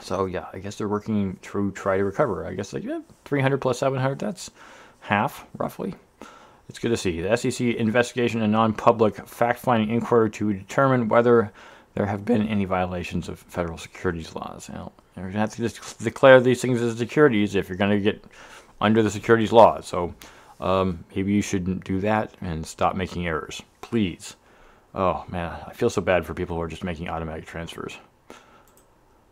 So 0.00 0.26
yeah, 0.26 0.46
I 0.52 0.58
guess 0.58 0.76
they're 0.76 0.88
working 0.88 1.38
to 1.42 1.72
try 1.72 1.96
to 1.96 2.04
recover. 2.04 2.46
I 2.46 2.54
guess 2.54 2.72
like 2.72 2.84
yeah, 2.84 3.00
300 3.24 3.58
plus 3.58 3.78
700, 3.78 4.18
that's 4.18 4.50
half 5.00 5.46
roughly. 5.56 5.94
It's 6.68 6.78
good 6.78 6.90
to 6.90 6.96
see. 6.96 7.20
The 7.20 7.36
SEC 7.36 7.60
investigation 7.60 8.42
and 8.42 8.52
non-public 8.52 9.26
fact-finding 9.26 9.90
inquiry 9.90 10.30
to 10.30 10.52
determine 10.52 11.08
whether 11.08 11.52
there 11.94 12.06
have 12.06 12.24
been 12.24 12.46
any 12.46 12.64
violations 12.64 13.28
of 13.28 13.40
federal 13.40 13.76
securities 13.76 14.34
laws. 14.36 14.70
You're 14.72 14.92
going 15.16 15.32
to 15.32 15.38
have 15.38 15.54
to 15.56 15.68
just 15.68 15.98
declare 15.98 16.40
these 16.40 16.62
things 16.62 16.80
as 16.80 16.96
securities 16.96 17.56
if 17.56 17.68
you're 17.68 17.78
going 17.78 17.90
to 17.90 18.00
get 18.00 18.24
under 18.80 19.02
the 19.02 19.10
securities 19.10 19.52
laws. 19.52 19.86
So 19.86 20.14
um, 20.60 21.04
maybe 21.14 21.32
you 21.32 21.42
shouldn't 21.42 21.84
do 21.84 22.00
that 22.00 22.34
and 22.40 22.66
stop 22.66 22.94
making 22.94 23.26
errors. 23.26 23.62
Please. 23.80 24.36
Oh, 24.94 25.24
man, 25.28 25.56
I 25.66 25.72
feel 25.72 25.90
so 25.90 26.02
bad 26.02 26.26
for 26.26 26.34
people 26.34 26.56
who 26.56 26.62
are 26.62 26.68
just 26.68 26.84
making 26.84 27.08
automatic 27.08 27.46
transfers. 27.46 27.96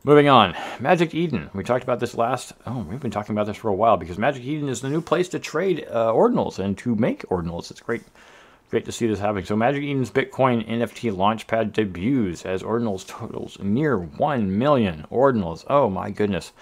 Moving 0.04 0.28
on, 0.28 0.56
Magic 0.78 1.12
Eden. 1.12 1.50
We 1.52 1.64
talked 1.64 1.82
about 1.82 1.98
this 1.98 2.14
last. 2.14 2.52
Oh, 2.64 2.86
we've 2.88 3.00
been 3.00 3.10
talking 3.10 3.34
about 3.34 3.46
this 3.46 3.56
for 3.56 3.68
a 3.68 3.74
while 3.74 3.96
because 3.96 4.16
Magic 4.16 4.44
Eden 4.44 4.68
is 4.68 4.80
the 4.80 4.88
new 4.88 5.00
place 5.00 5.28
to 5.30 5.40
trade 5.40 5.86
uh, 5.90 6.12
ordinals 6.12 6.60
and 6.60 6.78
to 6.78 6.94
make 6.94 7.28
ordinals. 7.28 7.72
It's 7.72 7.80
great, 7.80 8.04
great 8.70 8.84
to 8.84 8.92
see 8.92 9.08
this 9.08 9.18
happening. 9.18 9.44
So 9.44 9.56
Magic 9.56 9.82
Eden's 9.82 10.12
Bitcoin 10.12 10.66
NFT 10.68 11.12
launchpad 11.12 11.72
debuts 11.72 12.46
as 12.46 12.62
ordinals 12.62 13.06
totals 13.06 13.58
near 13.60 13.98
one 13.98 14.56
million 14.56 15.04
ordinals. 15.10 15.64
Oh 15.68 15.90
my 15.90 16.10
goodness! 16.10 16.52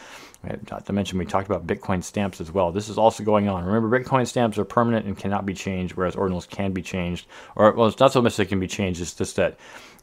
Not 0.70 0.87
to 0.87 0.92
mention, 0.92 1.18
we 1.18 1.26
talked 1.26 1.48
about 1.48 1.66
Bitcoin 1.66 2.02
stamps 2.02 2.40
as 2.40 2.52
well. 2.52 2.72
This 2.72 2.88
is 2.88 2.98
also 2.98 3.24
going 3.24 3.48
on. 3.48 3.64
Remember, 3.64 3.98
Bitcoin 3.98 4.26
stamps 4.26 4.59
are 4.59 4.64
permanent 4.64 5.06
and 5.06 5.16
cannot 5.16 5.46
be 5.46 5.54
changed, 5.54 5.94
whereas 5.94 6.14
ordinals 6.14 6.48
can 6.48 6.72
be 6.72 6.82
changed. 6.82 7.26
Or, 7.54 7.72
well, 7.72 7.88
it's 7.88 7.98
not 7.98 8.12
so 8.12 8.22
much 8.22 8.37
they 8.37 8.44
can 8.44 8.61
be 8.61 8.68
changed. 8.68 9.00
It's 9.00 9.14
just 9.14 9.37
that 9.37 9.59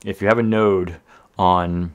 if 0.06 0.21
you 0.21 0.27
have 0.27 0.39
a 0.39 0.43
node 0.43 0.97
on 1.38 1.93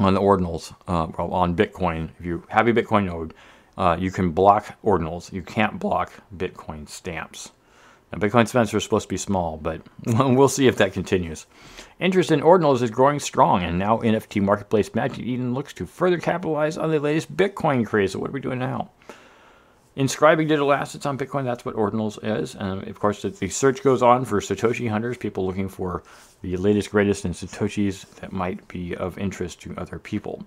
on 0.00 0.14
the 0.14 0.20
ordinals, 0.20 0.72
uh, 0.86 1.08
well, 1.18 1.32
on 1.32 1.56
Bitcoin, 1.56 2.10
if 2.20 2.24
you 2.24 2.44
have 2.48 2.68
a 2.68 2.72
Bitcoin 2.72 3.06
node, 3.06 3.34
uh, 3.76 3.96
you 3.98 4.10
can 4.10 4.30
block 4.30 4.76
ordinals. 4.84 5.32
You 5.32 5.42
can't 5.42 5.78
block 5.78 6.12
Bitcoin 6.36 6.88
stamps. 6.88 7.50
Now, 8.12 8.18
Bitcoin 8.18 8.48
stamps 8.48 8.72
are 8.72 8.80
supposed 8.80 9.04
to 9.04 9.08
be 9.08 9.18
small, 9.18 9.58
but 9.58 9.82
we'll 10.06 10.48
see 10.48 10.66
if 10.66 10.76
that 10.76 10.92
continues. 10.92 11.46
Interest 12.00 12.30
in 12.30 12.40
ordinals 12.40 12.82
is 12.82 12.90
growing 12.90 13.18
strong, 13.18 13.62
and 13.62 13.78
now 13.78 13.98
NFT 13.98 14.40
marketplace 14.40 14.94
Magic 14.94 15.24
Eden 15.24 15.52
looks 15.52 15.72
to 15.74 15.86
further 15.86 16.18
capitalize 16.18 16.78
on 16.78 16.90
the 16.90 17.00
latest 17.00 17.36
Bitcoin 17.36 17.84
craze. 17.84 18.12
So, 18.12 18.18
what 18.18 18.30
are 18.30 18.32
we 18.32 18.40
doing 18.40 18.58
now? 18.58 18.90
Inscribing 19.98 20.46
digital 20.46 20.72
assets 20.72 21.06
on 21.06 21.18
Bitcoin, 21.18 21.42
that's 21.42 21.64
what 21.64 21.74
Ordinals 21.74 22.20
is. 22.22 22.54
And 22.54 22.86
of 22.86 23.00
course, 23.00 23.22
the 23.22 23.48
search 23.48 23.82
goes 23.82 24.00
on 24.00 24.24
for 24.24 24.40
Satoshi 24.40 24.88
hunters, 24.88 25.16
people 25.16 25.44
looking 25.44 25.68
for 25.68 26.04
the 26.40 26.56
latest, 26.56 26.92
greatest 26.92 27.24
in 27.24 27.32
Satoshis 27.32 28.08
that 28.20 28.30
might 28.30 28.68
be 28.68 28.94
of 28.94 29.18
interest 29.18 29.60
to 29.62 29.74
other 29.76 29.98
people. 29.98 30.46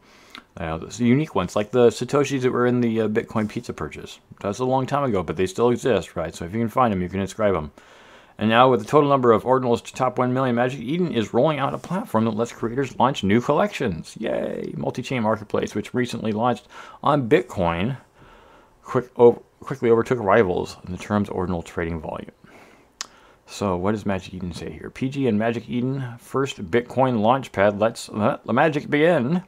Uh, 0.56 0.78
the 0.78 1.04
unique 1.04 1.36
ones, 1.36 1.54
like 1.54 1.72
the 1.72 1.90
Satoshis 1.90 2.44
that 2.44 2.52
were 2.54 2.66
in 2.66 2.80
the 2.80 3.02
uh, 3.02 3.08
Bitcoin 3.10 3.50
pizza 3.50 3.74
purchase. 3.74 4.20
That's 4.40 4.60
a 4.60 4.64
long 4.64 4.86
time 4.86 5.04
ago, 5.04 5.22
but 5.22 5.36
they 5.36 5.48
still 5.48 5.70
exist, 5.70 6.16
right? 6.16 6.34
So 6.34 6.46
if 6.46 6.54
you 6.54 6.60
can 6.60 6.70
find 6.70 6.94
them, 6.94 7.02
you 7.02 7.10
can 7.10 7.20
inscribe 7.20 7.54
them. 7.54 7.74
And 8.38 8.50
now, 8.50 8.72
with 8.72 8.80
the 8.80 8.88
total 8.88 9.10
number 9.10 9.34
of 9.34 9.44
ordinals 9.44 9.84
to 9.84 9.94
top 9.94 10.18
1 10.18 10.34
million, 10.34 10.56
Magic 10.56 10.80
Eden 10.80 11.12
is 11.12 11.34
rolling 11.34 11.60
out 11.60 11.74
a 11.74 11.78
platform 11.78 12.24
that 12.24 12.38
lets 12.38 12.54
creators 12.54 12.98
launch 12.98 13.22
new 13.22 13.42
collections. 13.42 14.16
Yay! 14.18 14.74
Multi 14.78 15.02
chain 15.02 15.24
marketplace, 15.24 15.76
which 15.76 15.94
recently 15.94 16.32
launched 16.32 16.70
on 17.04 17.28
Bitcoin, 17.28 17.98
quick, 18.92 19.14
quickly 19.62 19.90
overtook 19.90 20.20
rivals 20.20 20.76
in 20.86 20.92
the 20.92 20.98
terms 20.98 21.30
ordinal 21.30 21.62
trading 21.62 22.02
volume. 22.02 22.32
So, 23.46 23.78
what 23.78 23.92
does 23.94 24.06
Magic 24.06 24.34
Eden 24.34 24.54
say 24.54 24.70
here? 24.70 24.90
PG 24.90 25.28
and 25.28 25.40
Magic 25.40 25.70
Eden 25.70 26.16
first 26.20 26.58
Bitcoin 26.70 27.20
launchpad 27.20 27.80
Let's 27.80 28.10
uh, 28.10 28.16
let 28.16 28.46
the 28.46 28.54
magic 28.54 28.90
begin. 28.90 29.44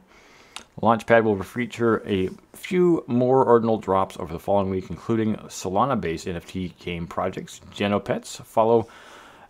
Launchpad 0.80 1.24
will 1.24 1.40
feature 1.42 2.02
a 2.06 2.30
few 2.52 3.04
more 3.06 3.44
ordinal 3.44 3.78
drops 3.78 4.16
over 4.18 4.32
the 4.32 4.38
following 4.38 4.70
week, 4.70 4.86
including 4.88 5.36
Solana-based 5.36 6.26
NFT 6.26 6.76
game 6.78 7.06
projects, 7.06 7.60
Genopets, 7.72 8.42
follow 8.44 8.88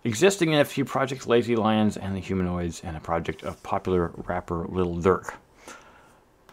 existing 0.03 0.51
NFT 0.51 0.87
projects 0.87 1.27
Lazy 1.27 1.57
Lions 1.57 1.97
and 1.97 2.15
the 2.15 2.21
Humanoids, 2.21 2.83
and 2.85 2.97
a 2.97 3.01
project 3.01 3.43
of 3.43 3.63
popular 3.63 4.11
rapper 4.27 4.67
Lil 4.69 4.97
Durk. 4.97 5.35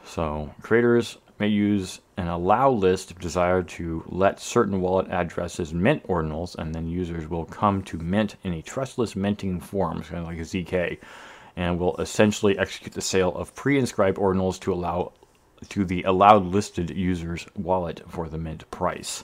So 0.06 0.54
creators 0.62 1.18
may 1.42 1.48
use 1.48 2.00
an 2.18 2.28
allow 2.28 2.70
list 2.70 3.12
if 3.12 3.20
desired 3.20 3.68
to 3.68 4.04
let 4.08 4.40
certain 4.40 4.80
wallet 4.80 5.08
addresses 5.10 5.74
mint 5.74 6.08
ordinals, 6.08 6.56
and 6.56 6.74
then 6.74 6.88
users 6.88 7.28
will 7.28 7.46
come 7.46 7.84
to 7.84 7.98
mint 7.98 8.36
in 8.44 8.54
a 8.54 8.62
trustless 8.62 9.16
minting 9.16 9.60
form, 9.60 10.02
kind 10.02 10.22
of 10.22 10.28
like 10.28 10.38
a 10.38 10.42
ZK 10.42 10.98
and 11.56 11.80
will 11.80 11.96
essentially 11.98 12.58
execute 12.58 12.94
the 12.94 13.02
sale 13.02 13.36
of 13.36 13.54
pre-inscribed 13.56 14.18
ordinals 14.18 14.60
to 14.60 14.74
allow 14.74 15.12
to 15.70 15.86
the 15.86 16.04
allowed 16.04 16.46
listed 16.46 16.90
user's 16.90 17.46
wallet 17.56 18.02
for 18.08 18.28
the 18.28 18.38
mint 18.38 18.70
price. 18.72 19.24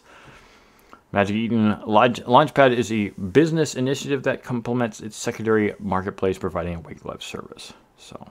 Magic 1.11 1.35
Eden 1.35 1.75
Launchpad 1.85 2.75
is 2.75 2.91
a 2.91 3.09
business 3.09 3.75
initiative 3.75 4.23
that 4.23 4.43
complements 4.43 4.99
its 4.99 5.15
secondary 5.15 5.73
marketplace, 5.79 6.37
providing 6.37 6.75
a 6.75 6.93
glove 6.95 7.23
service. 7.23 7.73
So, 7.97 8.27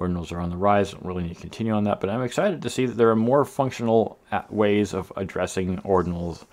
ordinals 0.00 0.32
are 0.32 0.40
on 0.40 0.50
the 0.50 0.56
rise. 0.56 0.92
Don't 0.92 1.04
really 1.04 1.24
need 1.24 1.34
to 1.34 1.40
continue 1.40 1.72
on 1.72 1.84
that, 1.84 2.00
but 2.00 2.10
I'm 2.10 2.22
excited 2.22 2.62
to 2.62 2.70
see 2.70 2.86
that 2.86 2.96
there 2.96 3.10
are 3.10 3.16
more 3.16 3.44
functional 3.44 4.18
ways 4.50 4.94
of 4.94 5.12
addressing 5.16 5.78
ordinals 5.78 6.44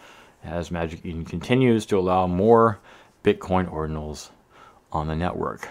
as 0.43 0.71
Magic 0.71 1.05
Eden 1.05 1.25
continues 1.25 1.85
to 1.87 1.97
allow 1.97 2.27
more 2.27 2.79
Bitcoin 3.23 3.69
ordinals 3.69 4.29
on 4.91 5.07
the 5.07 5.15
network. 5.15 5.67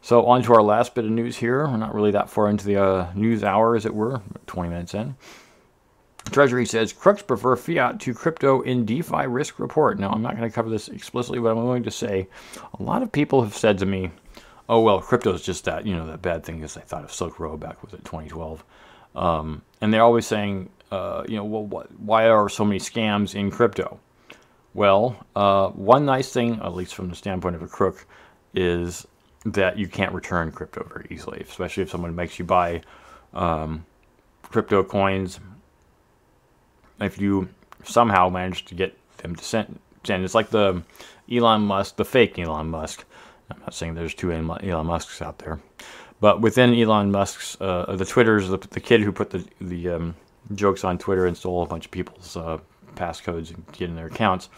So 0.00 0.26
on 0.26 0.42
to 0.42 0.54
our 0.54 0.62
last 0.62 0.94
bit 0.94 1.04
of 1.04 1.10
news 1.10 1.36
here. 1.36 1.66
We're 1.66 1.76
not 1.76 1.94
really 1.94 2.12
that 2.12 2.30
far 2.30 2.48
into 2.48 2.64
the 2.64 2.82
uh, 2.82 3.12
news 3.14 3.42
hour, 3.42 3.74
as 3.74 3.84
it 3.84 3.94
were, 3.94 4.22
20 4.46 4.68
minutes 4.68 4.94
in. 4.94 5.16
Treasury 6.30 6.66
says 6.66 6.92
crooks 6.92 7.22
prefer 7.22 7.56
fiat 7.56 8.00
to 8.00 8.14
crypto 8.14 8.60
in 8.60 8.84
DeFi 8.84 9.26
risk 9.26 9.58
report. 9.58 9.98
Now, 9.98 10.10
I'm 10.10 10.22
not 10.22 10.36
going 10.36 10.48
to 10.48 10.54
cover 10.54 10.70
this 10.70 10.88
explicitly, 10.88 11.38
but 11.38 11.50
I'm 11.50 11.56
going 11.56 11.84
to 11.84 11.90
say 11.90 12.28
a 12.78 12.82
lot 12.82 13.02
of 13.02 13.12
people 13.12 13.42
have 13.42 13.56
said 13.56 13.78
to 13.78 13.86
me, 13.86 14.10
oh, 14.68 14.80
well, 14.80 15.00
crypto 15.00 15.32
is 15.34 15.42
just 15.42 15.64
that, 15.64 15.86
you 15.86 15.94
know, 15.94 16.06
that 16.06 16.22
bad 16.22 16.44
thing 16.44 16.56
because 16.56 16.76
I 16.76 16.80
thought 16.80 17.04
of 17.04 17.12
Silk 17.12 17.38
Road 17.38 17.60
back, 17.60 17.82
was 17.82 17.92
it 17.92 18.04
2012? 18.04 18.64
Um, 19.14 19.62
and 19.80 19.92
they're 19.92 20.02
always 20.02 20.26
saying, 20.26 20.70
uh, 20.90 21.24
you 21.28 21.36
know, 21.36 21.44
well, 21.44 21.64
what, 21.64 22.00
why 22.00 22.28
are 22.28 22.48
so 22.48 22.64
many 22.64 22.78
scams 22.78 23.34
in 23.34 23.50
crypto? 23.50 24.00
Well, 24.74 25.16
uh, 25.34 25.68
one 25.70 26.04
nice 26.04 26.32
thing, 26.32 26.60
at 26.62 26.74
least 26.74 26.94
from 26.94 27.08
the 27.08 27.16
standpoint 27.16 27.56
of 27.56 27.62
a 27.62 27.68
crook, 27.68 28.06
is 28.54 29.06
that 29.46 29.78
you 29.78 29.88
can't 29.88 30.12
return 30.12 30.52
crypto 30.52 30.84
very 30.84 31.06
easily, 31.10 31.40
especially 31.40 31.82
if 31.84 31.90
someone 31.90 32.14
makes 32.14 32.38
you 32.38 32.44
buy 32.44 32.82
um, 33.32 33.86
crypto 34.42 34.82
coins. 34.82 35.40
If 37.00 37.18
you 37.18 37.48
somehow 37.84 38.28
manage 38.28 38.64
to 38.66 38.74
get 38.74 38.96
them 39.18 39.36
to 39.36 39.44
send, 39.44 39.78
send, 40.04 40.24
it's 40.24 40.34
like 40.34 40.50
the 40.50 40.82
Elon 41.30 41.62
Musk, 41.62 41.96
the 41.96 42.04
fake 42.04 42.38
Elon 42.38 42.68
Musk. 42.68 43.04
I'm 43.50 43.60
not 43.60 43.74
saying 43.74 43.94
there's 43.94 44.14
two 44.14 44.32
Elon 44.32 44.86
Musks 44.86 45.22
out 45.22 45.38
there, 45.38 45.60
but 46.20 46.40
within 46.40 46.74
Elon 46.74 47.10
Musk's, 47.10 47.56
uh, 47.60 47.94
the 47.96 48.04
Twitter's, 48.04 48.48
the, 48.48 48.58
the 48.58 48.80
kid 48.80 49.02
who 49.02 49.12
put 49.12 49.30
the 49.30 49.44
the 49.60 49.88
um, 49.90 50.14
jokes 50.54 50.84
on 50.84 50.98
Twitter 50.98 51.26
and 51.26 51.36
stole 51.36 51.62
a 51.62 51.66
bunch 51.66 51.86
of 51.86 51.90
people's 51.90 52.36
uh, 52.36 52.58
passcodes 52.94 53.54
and 53.54 53.64
get 53.72 53.88
in 53.88 53.96
their 53.96 54.06
accounts. 54.06 54.48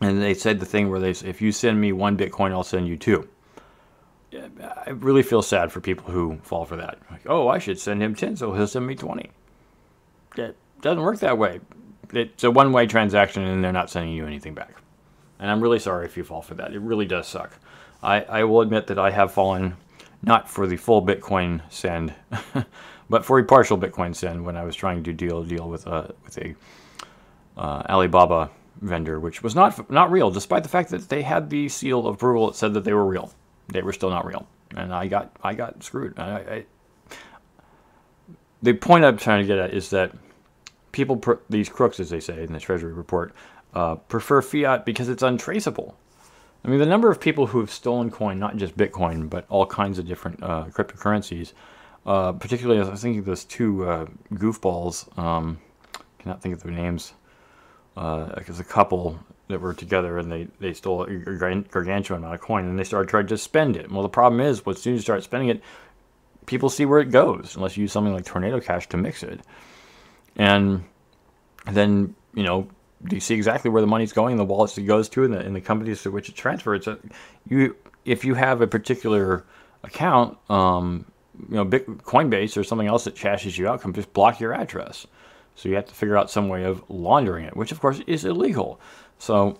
And 0.00 0.22
they 0.22 0.34
said 0.34 0.60
the 0.60 0.66
thing 0.66 0.90
where 0.90 1.00
they 1.00 1.10
if 1.10 1.40
you 1.40 1.52
send 1.52 1.80
me 1.80 1.92
one 1.92 2.16
Bitcoin, 2.16 2.52
I'll 2.52 2.64
send 2.64 2.86
you 2.86 2.96
two. 2.96 3.28
I 4.34 4.90
really 4.90 5.22
feel 5.22 5.42
sad 5.42 5.72
for 5.72 5.80
people 5.80 6.10
who 6.10 6.38
fall 6.42 6.64
for 6.64 6.76
that. 6.76 6.98
Like, 7.10 7.22
oh, 7.26 7.48
I 7.48 7.58
should 7.58 7.78
send 7.78 8.02
him 8.02 8.14
10, 8.14 8.36
so 8.36 8.52
he'll 8.52 8.66
send 8.66 8.86
me 8.86 8.94
20. 8.94 9.30
It 10.36 10.56
doesn't 10.82 11.02
work 11.02 11.20
that 11.20 11.38
way. 11.38 11.60
It's 12.12 12.44
a 12.44 12.50
one 12.50 12.72
way 12.72 12.86
transaction, 12.86 13.44
and 13.44 13.64
they're 13.64 13.72
not 13.72 13.88
sending 13.88 14.12
you 14.12 14.26
anything 14.26 14.54
back. 14.54 14.74
And 15.38 15.50
I'm 15.50 15.60
really 15.60 15.78
sorry 15.78 16.06
if 16.06 16.16
you 16.16 16.24
fall 16.24 16.42
for 16.42 16.54
that. 16.54 16.72
It 16.72 16.80
really 16.80 17.06
does 17.06 17.26
suck. 17.26 17.58
I, 18.06 18.20
I 18.22 18.44
will 18.44 18.60
admit 18.60 18.86
that 18.86 18.98
I 18.98 19.10
have 19.10 19.32
fallen 19.32 19.76
not 20.22 20.48
for 20.48 20.66
the 20.66 20.76
full 20.76 21.04
Bitcoin 21.04 21.60
send, 21.70 22.14
but 23.10 23.24
for 23.24 23.38
a 23.38 23.44
partial 23.44 23.76
Bitcoin 23.76 24.14
send 24.14 24.44
when 24.44 24.56
I 24.56 24.64
was 24.64 24.76
trying 24.76 25.02
to 25.04 25.12
deal 25.12 25.42
deal 25.44 25.68
with 25.68 25.86
a 25.86 26.14
with 26.24 26.38
a 26.38 26.54
uh, 27.56 27.82
Alibaba 27.88 28.50
vendor, 28.80 29.18
which 29.20 29.42
was 29.42 29.54
not 29.54 29.90
not 29.90 30.10
real, 30.10 30.30
despite 30.30 30.62
the 30.62 30.68
fact 30.68 30.90
that 30.90 31.08
they 31.08 31.22
had 31.22 31.50
the 31.50 31.68
seal 31.68 32.06
of 32.06 32.14
approval 32.14 32.46
that 32.48 32.56
said 32.56 32.74
that 32.74 32.84
they 32.84 32.92
were 32.92 33.06
real 33.06 33.32
they 33.68 33.82
were 33.82 33.92
still 33.92 34.10
not 34.10 34.24
real, 34.24 34.46
and 34.76 34.94
I 34.94 35.06
got 35.06 35.36
I 35.42 35.54
got 35.54 35.82
screwed. 35.82 36.18
I, 36.18 36.38
I, 36.38 36.64
the 38.62 38.74
point 38.74 39.04
I'm 39.04 39.16
trying 39.16 39.42
to 39.42 39.46
get 39.46 39.58
at 39.58 39.74
is 39.74 39.90
that 39.90 40.12
people, 40.92 41.22
these 41.50 41.68
crooks, 41.68 42.00
as 42.00 42.10
they 42.10 42.20
say 42.20 42.42
in 42.42 42.52
the 42.52 42.60
Treasury 42.60 42.92
report, 42.92 43.34
uh, 43.74 43.96
prefer 43.96 44.40
fiat 44.42 44.86
because 44.86 45.08
it's 45.08 45.22
untraceable. 45.22 45.96
I 46.66 46.68
mean, 46.68 46.80
the 46.80 46.86
number 46.86 47.08
of 47.12 47.20
people 47.20 47.46
who 47.46 47.60
have 47.60 47.70
stolen 47.70 48.10
coin, 48.10 48.40
not 48.40 48.56
just 48.56 48.76
Bitcoin, 48.76 49.30
but 49.30 49.46
all 49.48 49.66
kinds 49.66 50.00
of 50.00 50.06
different 50.08 50.42
uh, 50.42 50.64
cryptocurrencies, 50.70 51.52
uh, 52.04 52.32
particularly 52.32 52.80
I 52.80 52.90
was 52.90 53.00
thinking 53.00 53.20
of 53.20 53.24
those 53.24 53.44
two 53.44 53.88
uh, 53.88 54.06
goofballs, 54.32 55.16
um, 55.16 55.60
cannot 56.18 56.42
think 56.42 56.56
of 56.56 56.64
their 56.64 56.72
names, 56.72 57.12
because 57.94 58.58
uh, 58.58 58.62
a 58.62 58.64
couple 58.64 59.16
that 59.46 59.60
were 59.60 59.74
together 59.74 60.18
and 60.18 60.30
they, 60.30 60.48
they 60.58 60.72
stole 60.72 61.04
a 61.04 61.16
gargantuan 61.16 62.18
amount 62.18 62.34
of 62.34 62.40
coin 62.40 62.64
and 62.64 62.76
they 62.76 62.82
started 62.82 63.08
trying 63.08 63.28
to 63.28 63.38
spend 63.38 63.76
it. 63.76 63.88
Well, 63.88 64.02
the 64.02 64.08
problem 64.08 64.40
is, 64.40 64.60
as 64.66 64.82
soon 64.82 64.94
as 64.94 64.98
you 64.98 65.02
start 65.02 65.22
spending 65.22 65.50
it, 65.50 65.62
people 66.46 66.68
see 66.68 66.84
where 66.84 66.98
it 66.98 67.12
goes 67.12 67.54
unless 67.54 67.76
you 67.76 67.82
use 67.82 67.92
something 67.92 68.12
like 68.12 68.24
Tornado 68.24 68.58
Cash 68.58 68.88
to 68.88 68.96
mix 68.96 69.22
it. 69.22 69.38
And 70.34 70.82
then, 71.70 72.16
you 72.34 72.42
know, 72.42 72.66
you 73.10 73.20
see 73.20 73.34
exactly 73.34 73.70
where 73.70 73.80
the 73.80 73.86
money's 73.86 74.12
going, 74.12 74.36
the 74.36 74.44
wallets 74.44 74.76
it 74.78 74.82
goes 74.82 75.08
to, 75.10 75.24
and 75.24 75.34
the, 75.34 75.38
and 75.38 75.54
the 75.54 75.60
companies 75.60 76.02
to 76.02 76.10
which 76.10 76.28
it 76.28 76.34
transfers. 76.34 76.88
You, 77.48 77.76
if 78.04 78.24
you 78.24 78.34
have 78.34 78.60
a 78.60 78.66
particular 78.66 79.44
account, 79.82 80.38
um, 80.48 81.04
you 81.48 81.56
know, 81.56 81.66
Coinbase 81.66 82.56
or 82.56 82.64
something 82.64 82.88
else 82.88 83.04
that 83.04 83.14
cashes 83.14 83.58
you 83.58 83.68
out, 83.68 83.82
can 83.82 83.92
just 83.92 84.12
block 84.12 84.40
your 84.40 84.54
address. 84.54 85.06
So 85.54 85.68
you 85.68 85.74
have 85.74 85.86
to 85.86 85.94
figure 85.94 86.16
out 86.16 86.30
some 86.30 86.48
way 86.48 86.64
of 86.64 86.82
laundering 86.88 87.44
it, 87.44 87.56
which 87.56 87.72
of 87.72 87.80
course 87.80 88.00
is 88.06 88.24
illegal. 88.24 88.80
So, 89.18 89.58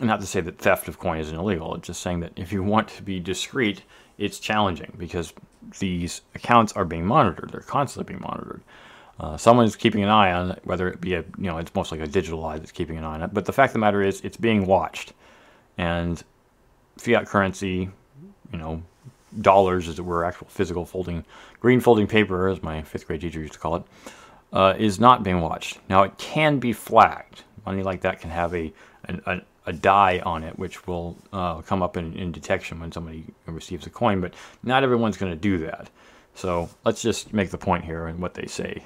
not 0.00 0.20
to 0.20 0.26
say 0.26 0.40
that 0.40 0.58
theft 0.58 0.88
of 0.88 0.98
coin 0.98 1.18
isn't 1.18 1.36
illegal, 1.36 1.74
it's 1.74 1.86
just 1.86 2.00
saying 2.02 2.20
that 2.20 2.32
if 2.36 2.50
you 2.50 2.62
want 2.62 2.88
to 2.88 3.02
be 3.02 3.20
discreet, 3.20 3.82
it's 4.16 4.38
challenging 4.38 4.94
because 4.98 5.34
these 5.78 6.22
accounts 6.34 6.72
are 6.72 6.84
being 6.84 7.06
monitored. 7.06 7.50
They're 7.50 7.60
constantly 7.60 8.14
being 8.14 8.22
monitored. 8.22 8.62
Uh, 9.22 9.36
someone's 9.36 9.76
keeping 9.76 10.02
an 10.02 10.08
eye 10.08 10.32
on 10.32 10.50
it, 10.50 10.60
whether 10.64 10.88
it 10.88 11.00
be 11.00 11.14
a, 11.14 11.24
you 11.38 11.44
know, 11.44 11.58
it's 11.58 11.72
most 11.76 11.92
like 11.92 12.00
a 12.00 12.08
digital 12.08 12.44
eye 12.44 12.58
that's 12.58 12.72
keeping 12.72 12.98
an 12.98 13.04
eye 13.04 13.14
on 13.14 13.22
it. 13.22 13.32
But 13.32 13.44
the 13.44 13.52
fact 13.52 13.70
of 13.70 13.74
the 13.74 13.78
matter 13.78 14.02
is, 14.02 14.20
it's 14.22 14.36
being 14.36 14.66
watched. 14.66 15.12
And 15.78 16.20
fiat 16.98 17.26
currency, 17.26 17.88
you 18.52 18.58
know, 18.58 18.82
dollars, 19.40 19.88
as 19.88 20.00
it 20.00 20.02
were, 20.02 20.24
actual 20.24 20.48
physical 20.48 20.84
folding, 20.84 21.24
green 21.60 21.78
folding 21.78 22.08
paper, 22.08 22.48
as 22.48 22.64
my 22.64 22.82
fifth 22.82 23.06
grade 23.06 23.20
teacher 23.20 23.38
used 23.38 23.52
to 23.52 23.60
call 23.60 23.76
it, 23.76 23.82
uh, 24.52 24.74
is 24.76 24.98
not 24.98 25.22
being 25.22 25.40
watched. 25.40 25.78
Now, 25.88 26.02
it 26.02 26.18
can 26.18 26.58
be 26.58 26.72
flagged. 26.72 27.44
Money 27.64 27.84
like 27.84 28.00
that 28.00 28.18
can 28.20 28.30
have 28.30 28.52
a, 28.56 28.72
a, 29.08 29.40
a 29.66 29.72
dye 29.72 30.18
on 30.26 30.42
it, 30.42 30.58
which 30.58 30.88
will 30.88 31.16
uh, 31.32 31.62
come 31.62 31.80
up 31.80 31.96
in, 31.96 32.12
in 32.14 32.32
detection 32.32 32.80
when 32.80 32.90
somebody 32.90 33.24
receives 33.46 33.86
a 33.86 33.90
coin, 33.90 34.20
but 34.20 34.34
not 34.64 34.82
everyone's 34.82 35.16
going 35.16 35.30
to 35.30 35.38
do 35.38 35.58
that. 35.58 35.90
So 36.34 36.68
let's 36.84 37.02
just 37.02 37.32
make 37.32 37.50
the 37.50 37.58
point 37.58 37.84
here 37.84 38.08
and 38.08 38.18
what 38.18 38.34
they 38.34 38.46
say. 38.46 38.82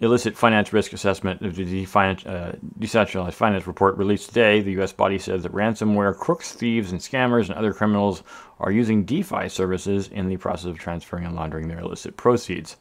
Illicit 0.00 0.34
finance 0.34 0.72
risk 0.72 0.94
assessment 0.94 1.42
of 1.42 1.56
the 1.56 1.86
uh, 1.94 2.52
decentralized 2.78 3.34
finance 3.34 3.66
report 3.66 3.98
released 3.98 4.28
today. 4.28 4.62
The 4.62 4.72
U.S. 4.72 4.94
body 4.94 5.18
says 5.18 5.42
that 5.42 5.52
ransomware 5.52 6.16
crooks, 6.16 6.52
thieves, 6.52 6.90
and 6.90 6.98
scammers 6.98 7.50
and 7.50 7.54
other 7.54 7.74
criminals 7.74 8.22
are 8.60 8.72
using 8.72 9.04
DeFi 9.04 9.50
services 9.50 10.08
in 10.08 10.28
the 10.28 10.38
process 10.38 10.66
of 10.66 10.78
transferring 10.78 11.26
and 11.26 11.36
laundering 11.36 11.68
their 11.68 11.80
illicit 11.80 12.16
proceeds. 12.16 12.78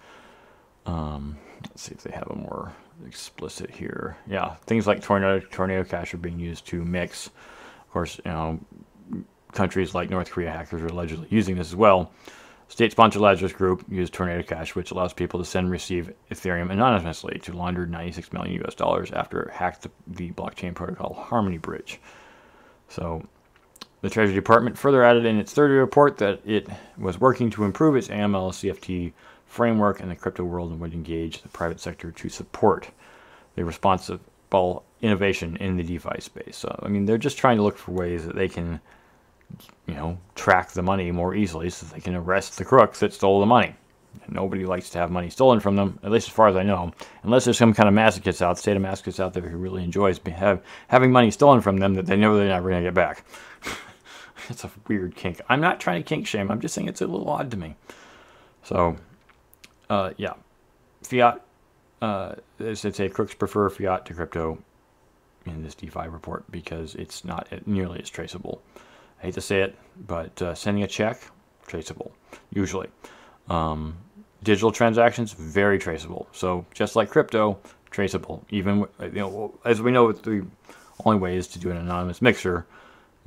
Um, 0.86 1.38
let's 1.62 1.82
see 1.82 1.94
if 1.94 2.04
they 2.04 2.12
have 2.12 2.30
a 2.30 2.36
more 2.36 2.72
explicit 3.06 3.70
here. 3.70 4.16
Yeah, 4.26 4.56
things 4.66 4.88
like 4.88 5.02
Tornado, 5.02 5.46
Tornado 5.52 5.84
Cash 5.84 6.14
are 6.14 6.18
being 6.18 6.40
used 6.40 6.68
to 6.68 6.86
mix. 6.86 7.28
Of 7.28 7.92
course, 7.92 8.22
you 8.24 8.32
know, 8.32 8.60
countries 9.52 9.94
like 9.94 10.10
North 10.10 10.32
Korea 10.32 10.52
hackers 10.52 10.82
are 10.82 10.88
allegedly 10.88 11.28
using 11.30 11.58
this 11.58 11.68
as 11.68 11.76
well. 11.76 12.14
State 12.70 12.92
sponsored 12.92 13.24
Lazarus 13.24 13.52
Group 13.52 13.84
used 13.90 14.14
Tornado 14.14 14.44
Cash, 14.44 14.76
which 14.76 14.92
allows 14.92 15.12
people 15.12 15.40
to 15.40 15.46
send 15.46 15.66
and 15.66 15.72
receive 15.72 16.14
Ethereum 16.32 16.72
anonymously 16.72 17.40
to 17.40 17.52
launder 17.52 17.88
96 17.88 18.32
million 18.32 18.64
US 18.64 18.76
dollars 18.76 19.12
after 19.12 19.42
it 19.42 19.52
hacked 19.52 19.82
the, 19.82 19.92
the 20.06 20.32
blockchain 20.32 20.76
protocol 20.76 21.16
Harmony 21.16 21.58
Bridge. 21.58 22.00
So, 22.88 23.24
the 24.02 24.10
Treasury 24.10 24.36
Department 24.36 24.78
further 24.78 25.04
added 25.04 25.26
in 25.26 25.40
its 25.40 25.52
third 25.52 25.72
report 25.72 26.20
that 26.20 26.42
it 26.46 26.70
was 26.98 27.20
working 27.20 27.50
to 27.50 27.66
improve 27.66 27.96
its 27.96 28.08
AML 28.08 28.52
CFT 28.52 29.14
framework 29.48 30.00
in 30.00 30.08
the 30.08 30.16
crypto 30.16 30.44
world 30.44 30.72
and 30.72 30.80
would 30.80 30.94
engage 30.94 31.42
the 31.42 31.50
private 31.50 31.80
sector 31.80 32.12
to 32.12 32.30
support 32.30 32.90
the 33.56 33.66
responsible 33.66 34.86
innovation 35.02 35.58
in 35.58 35.76
the 35.76 35.84
DeFi 35.84 36.22
space. 36.22 36.56
So, 36.56 36.80
I 36.84 36.88
mean, 36.88 37.06
they're 37.06 37.18
just 37.18 37.40
trying 37.40 37.58
to 37.58 37.64
look 37.64 37.78
for 37.78 37.92
ways 37.92 38.28
that 38.28 38.36
they 38.36 38.48
can 38.48 38.80
you 39.88 39.94
know, 39.94 40.18
track 40.36 40.72
the 40.72 40.82
money 40.82 41.12
more 41.12 41.36
easily 41.36 41.70
so 41.70 41.86
they 41.88 42.00
can 42.00 42.16
arrest 42.16 42.58
the 42.58 42.66
crooks 42.66 43.00
that 43.00 43.14
stole 43.14 43.40
the 43.40 43.46
money. 43.46 43.76
Nobody 44.28 44.66
likes 44.66 44.90
to 44.92 45.00
have 45.00 45.12
money 45.12 45.30
stolen 45.30 45.60
from 45.60 45.76
them, 45.76 46.00
at 46.04 46.12
least 46.12 46.28
as 46.28 46.34
far 46.34 46.48
as 46.48 46.56
I 46.56 46.64
know, 46.64 46.92
unless 47.24 47.46
there's 47.46 47.58
some 47.58 47.74
kind 47.74 47.90
of 47.90 47.96
masochist 47.96 48.42
out, 48.42 48.58
state 48.58 48.78
of 48.78 48.84
masochist 48.84 49.20
out 49.20 49.34
there 49.34 49.44
who 49.44 49.58
really 49.58 49.84
enjoys 49.84 50.20
have, 50.28 50.62
having 50.88 51.12
money 51.12 51.32
stolen 51.32 51.62
from 51.62 51.78
them 51.78 51.96
that 51.96 52.06
they 52.06 52.16
know 52.16 52.38
they're 52.38 52.48
never 52.48 52.70
going 52.70 52.84
to 52.84 52.88
get 52.88 52.94
back. 52.94 53.26
it's 54.50 54.64
a 54.64 54.72
weird 54.88 55.16
kink. 55.16 55.42
I'm 55.50 55.62
not 55.62 55.80
trying 55.80 56.02
to 56.04 56.08
kink 56.08 56.28
shame. 56.28 56.52
I'm 56.52 56.62
just 56.62 56.76
saying 56.76 56.88
it's 56.88 57.02
a 57.02 57.08
little 57.08 57.30
odd 57.30 57.52
to 57.52 57.58
me. 57.58 57.76
So, 58.64 58.98
uh, 59.90 60.12
yeah, 60.18 60.34
fiat. 61.04 61.42
Uh, 62.02 62.36
as 62.60 62.86
I 62.86 62.92
say, 62.92 63.10
crooks 63.10 63.34
prefer 63.34 63.70
fiat 63.70 64.06
to 64.06 64.14
crypto 64.14 64.60
in 65.46 65.64
this 65.64 65.76
DeFi 65.76 66.08
report 66.08 66.50
because 66.52 66.96
it's 66.96 67.26
not 67.26 67.48
nearly 67.68 68.02
as 68.02 68.10
traceable. 68.10 68.62
I 69.20 69.26
hate 69.26 69.34
to 69.36 69.42
say 69.42 69.62
it, 69.62 69.76
but 70.08 70.42
uh, 70.42 70.56
sending 70.56 70.84
a 70.84 70.88
check, 70.88 71.22
traceable, 71.68 72.12
usually. 72.54 72.88
Um, 73.50 73.98
digital 74.44 74.72
transactions, 74.72 75.34
very 75.34 75.78
traceable. 75.78 76.28
So 76.32 76.66
just 76.74 76.96
like 76.96 77.10
crypto, 77.10 77.60
traceable. 77.92 78.46
Even 78.50 78.86
you 79.02 79.10
know, 79.12 79.54
as 79.66 79.82
we 79.82 79.92
know, 79.92 80.12
the 80.12 80.46
only 81.06 81.20
way 81.20 81.36
is 81.36 81.48
to 81.50 81.60
do 81.60 81.70
an 81.72 81.78
anonymous 81.78 82.22
mixer. 82.22 82.66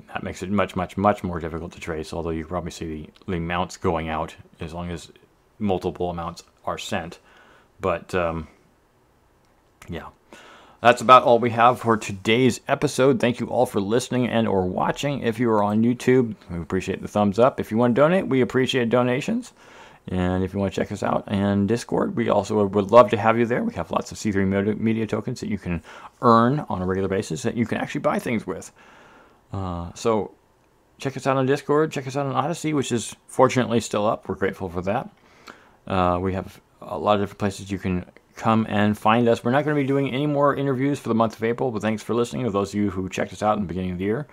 That 0.08 0.22
makes 0.22 0.42
it 0.42 0.50
much, 0.50 0.74
much, 0.76 0.96
much 0.96 1.22
more 1.22 1.40
difficult 1.40 1.72
to 1.72 1.80
trace. 1.80 2.12
Although 2.12 2.30
you 2.30 2.46
probably 2.46 2.70
see 2.70 2.86
the, 2.86 3.10
the 3.30 3.36
amounts 3.36 3.76
going 3.76 4.08
out 4.08 4.34
as 4.60 4.72
long 4.72 4.90
as 4.90 5.10
multiple 5.58 6.10
amounts 6.10 6.42
are 6.64 6.78
sent. 6.78 7.18
But 7.80 8.14
um, 8.14 8.48
yeah, 9.88 10.08
that's 10.82 11.00
about 11.00 11.22
all 11.22 11.38
we 11.38 11.50
have 11.50 11.78
for 11.78 11.96
today's 11.96 12.60
episode. 12.66 13.20
Thank 13.20 13.38
you 13.38 13.46
all 13.46 13.66
for 13.66 13.80
listening 13.80 14.26
and 14.26 14.48
or 14.48 14.66
watching. 14.66 15.20
If 15.20 15.38
you 15.38 15.48
are 15.50 15.62
on 15.62 15.82
YouTube, 15.82 16.34
we 16.50 16.58
appreciate 16.58 17.00
the 17.00 17.06
thumbs 17.06 17.38
up. 17.38 17.60
If 17.60 17.70
you 17.70 17.76
want 17.76 17.94
to 17.94 18.00
donate, 18.00 18.26
we 18.26 18.40
appreciate 18.40 18.90
donations. 18.90 19.52
And 20.08 20.42
if 20.42 20.52
you 20.52 20.58
want 20.58 20.74
to 20.74 20.80
check 20.80 20.90
us 20.90 21.04
out 21.04 21.22
and 21.28 21.68
Discord, 21.68 22.16
we 22.16 22.28
also 22.28 22.66
would 22.66 22.90
love 22.90 23.10
to 23.10 23.16
have 23.16 23.38
you 23.38 23.46
there. 23.46 23.62
We 23.62 23.74
have 23.74 23.92
lots 23.92 24.10
of 24.10 24.18
C3 24.18 24.76
media 24.76 25.06
tokens 25.06 25.38
that 25.38 25.48
you 25.48 25.56
can 25.56 25.84
earn 26.20 26.66
on 26.68 26.82
a 26.82 26.86
regular 26.86 27.08
basis 27.08 27.42
that 27.42 27.56
you 27.56 27.64
can 27.64 27.78
actually 27.78 28.00
buy 28.00 28.18
things 28.18 28.44
with. 28.44 28.72
Uh, 29.52 29.92
so 29.94 30.32
check 30.98 31.16
us 31.16 31.28
out 31.28 31.36
on 31.36 31.46
Discord. 31.46 31.92
Check 31.92 32.08
us 32.08 32.16
out 32.16 32.26
on 32.26 32.44
Odysee, 32.44 32.74
which 32.74 32.90
is 32.90 33.14
fortunately 33.28 33.78
still 33.78 34.04
up. 34.04 34.28
We're 34.28 34.34
grateful 34.34 34.68
for 34.68 34.82
that. 34.82 35.08
Uh, 35.86 36.18
we 36.20 36.32
have 36.32 36.60
a 36.80 36.98
lot 36.98 37.14
of 37.14 37.20
different 37.20 37.38
places 37.38 37.70
you 37.70 37.78
can 37.78 38.04
come 38.36 38.66
and 38.68 38.96
find 38.96 39.28
us. 39.28 39.44
We're 39.44 39.50
not 39.50 39.64
going 39.64 39.76
to 39.76 39.82
be 39.82 39.86
doing 39.86 40.10
any 40.10 40.26
more 40.26 40.54
interviews 40.54 40.98
for 40.98 41.08
the 41.08 41.14
month 41.14 41.36
of 41.36 41.44
April, 41.44 41.70
but 41.70 41.82
thanks 41.82 42.02
for 42.02 42.14
listening 42.14 42.44
to 42.44 42.50
those 42.50 42.70
of 42.70 42.80
you 42.80 42.90
who 42.90 43.08
checked 43.08 43.32
us 43.32 43.42
out 43.42 43.56
in 43.56 43.62
the 43.62 43.68
beginning 43.68 43.92
of 43.92 43.98
the 43.98 44.04
year. 44.04 44.26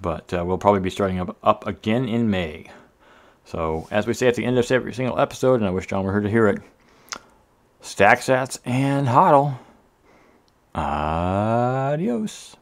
But 0.00 0.32
uh, 0.32 0.44
we'll 0.44 0.58
probably 0.58 0.80
be 0.80 0.90
starting 0.90 1.18
up, 1.18 1.36
up 1.42 1.66
again 1.66 2.08
in 2.08 2.30
May. 2.30 2.70
So, 3.44 3.88
as 3.90 4.06
we 4.06 4.14
say 4.14 4.28
at 4.28 4.34
the 4.34 4.44
end 4.44 4.58
of 4.58 4.70
every 4.70 4.92
single 4.92 5.18
episode, 5.18 5.54
and 5.60 5.66
I 5.66 5.70
wish 5.70 5.86
John 5.86 6.04
were 6.04 6.12
here 6.12 6.20
to 6.20 6.30
hear 6.30 6.48
it, 6.48 6.60
stack 7.80 8.20
sats 8.20 8.58
and 8.64 9.08
hodl. 9.08 9.58
Adios. 10.74 12.56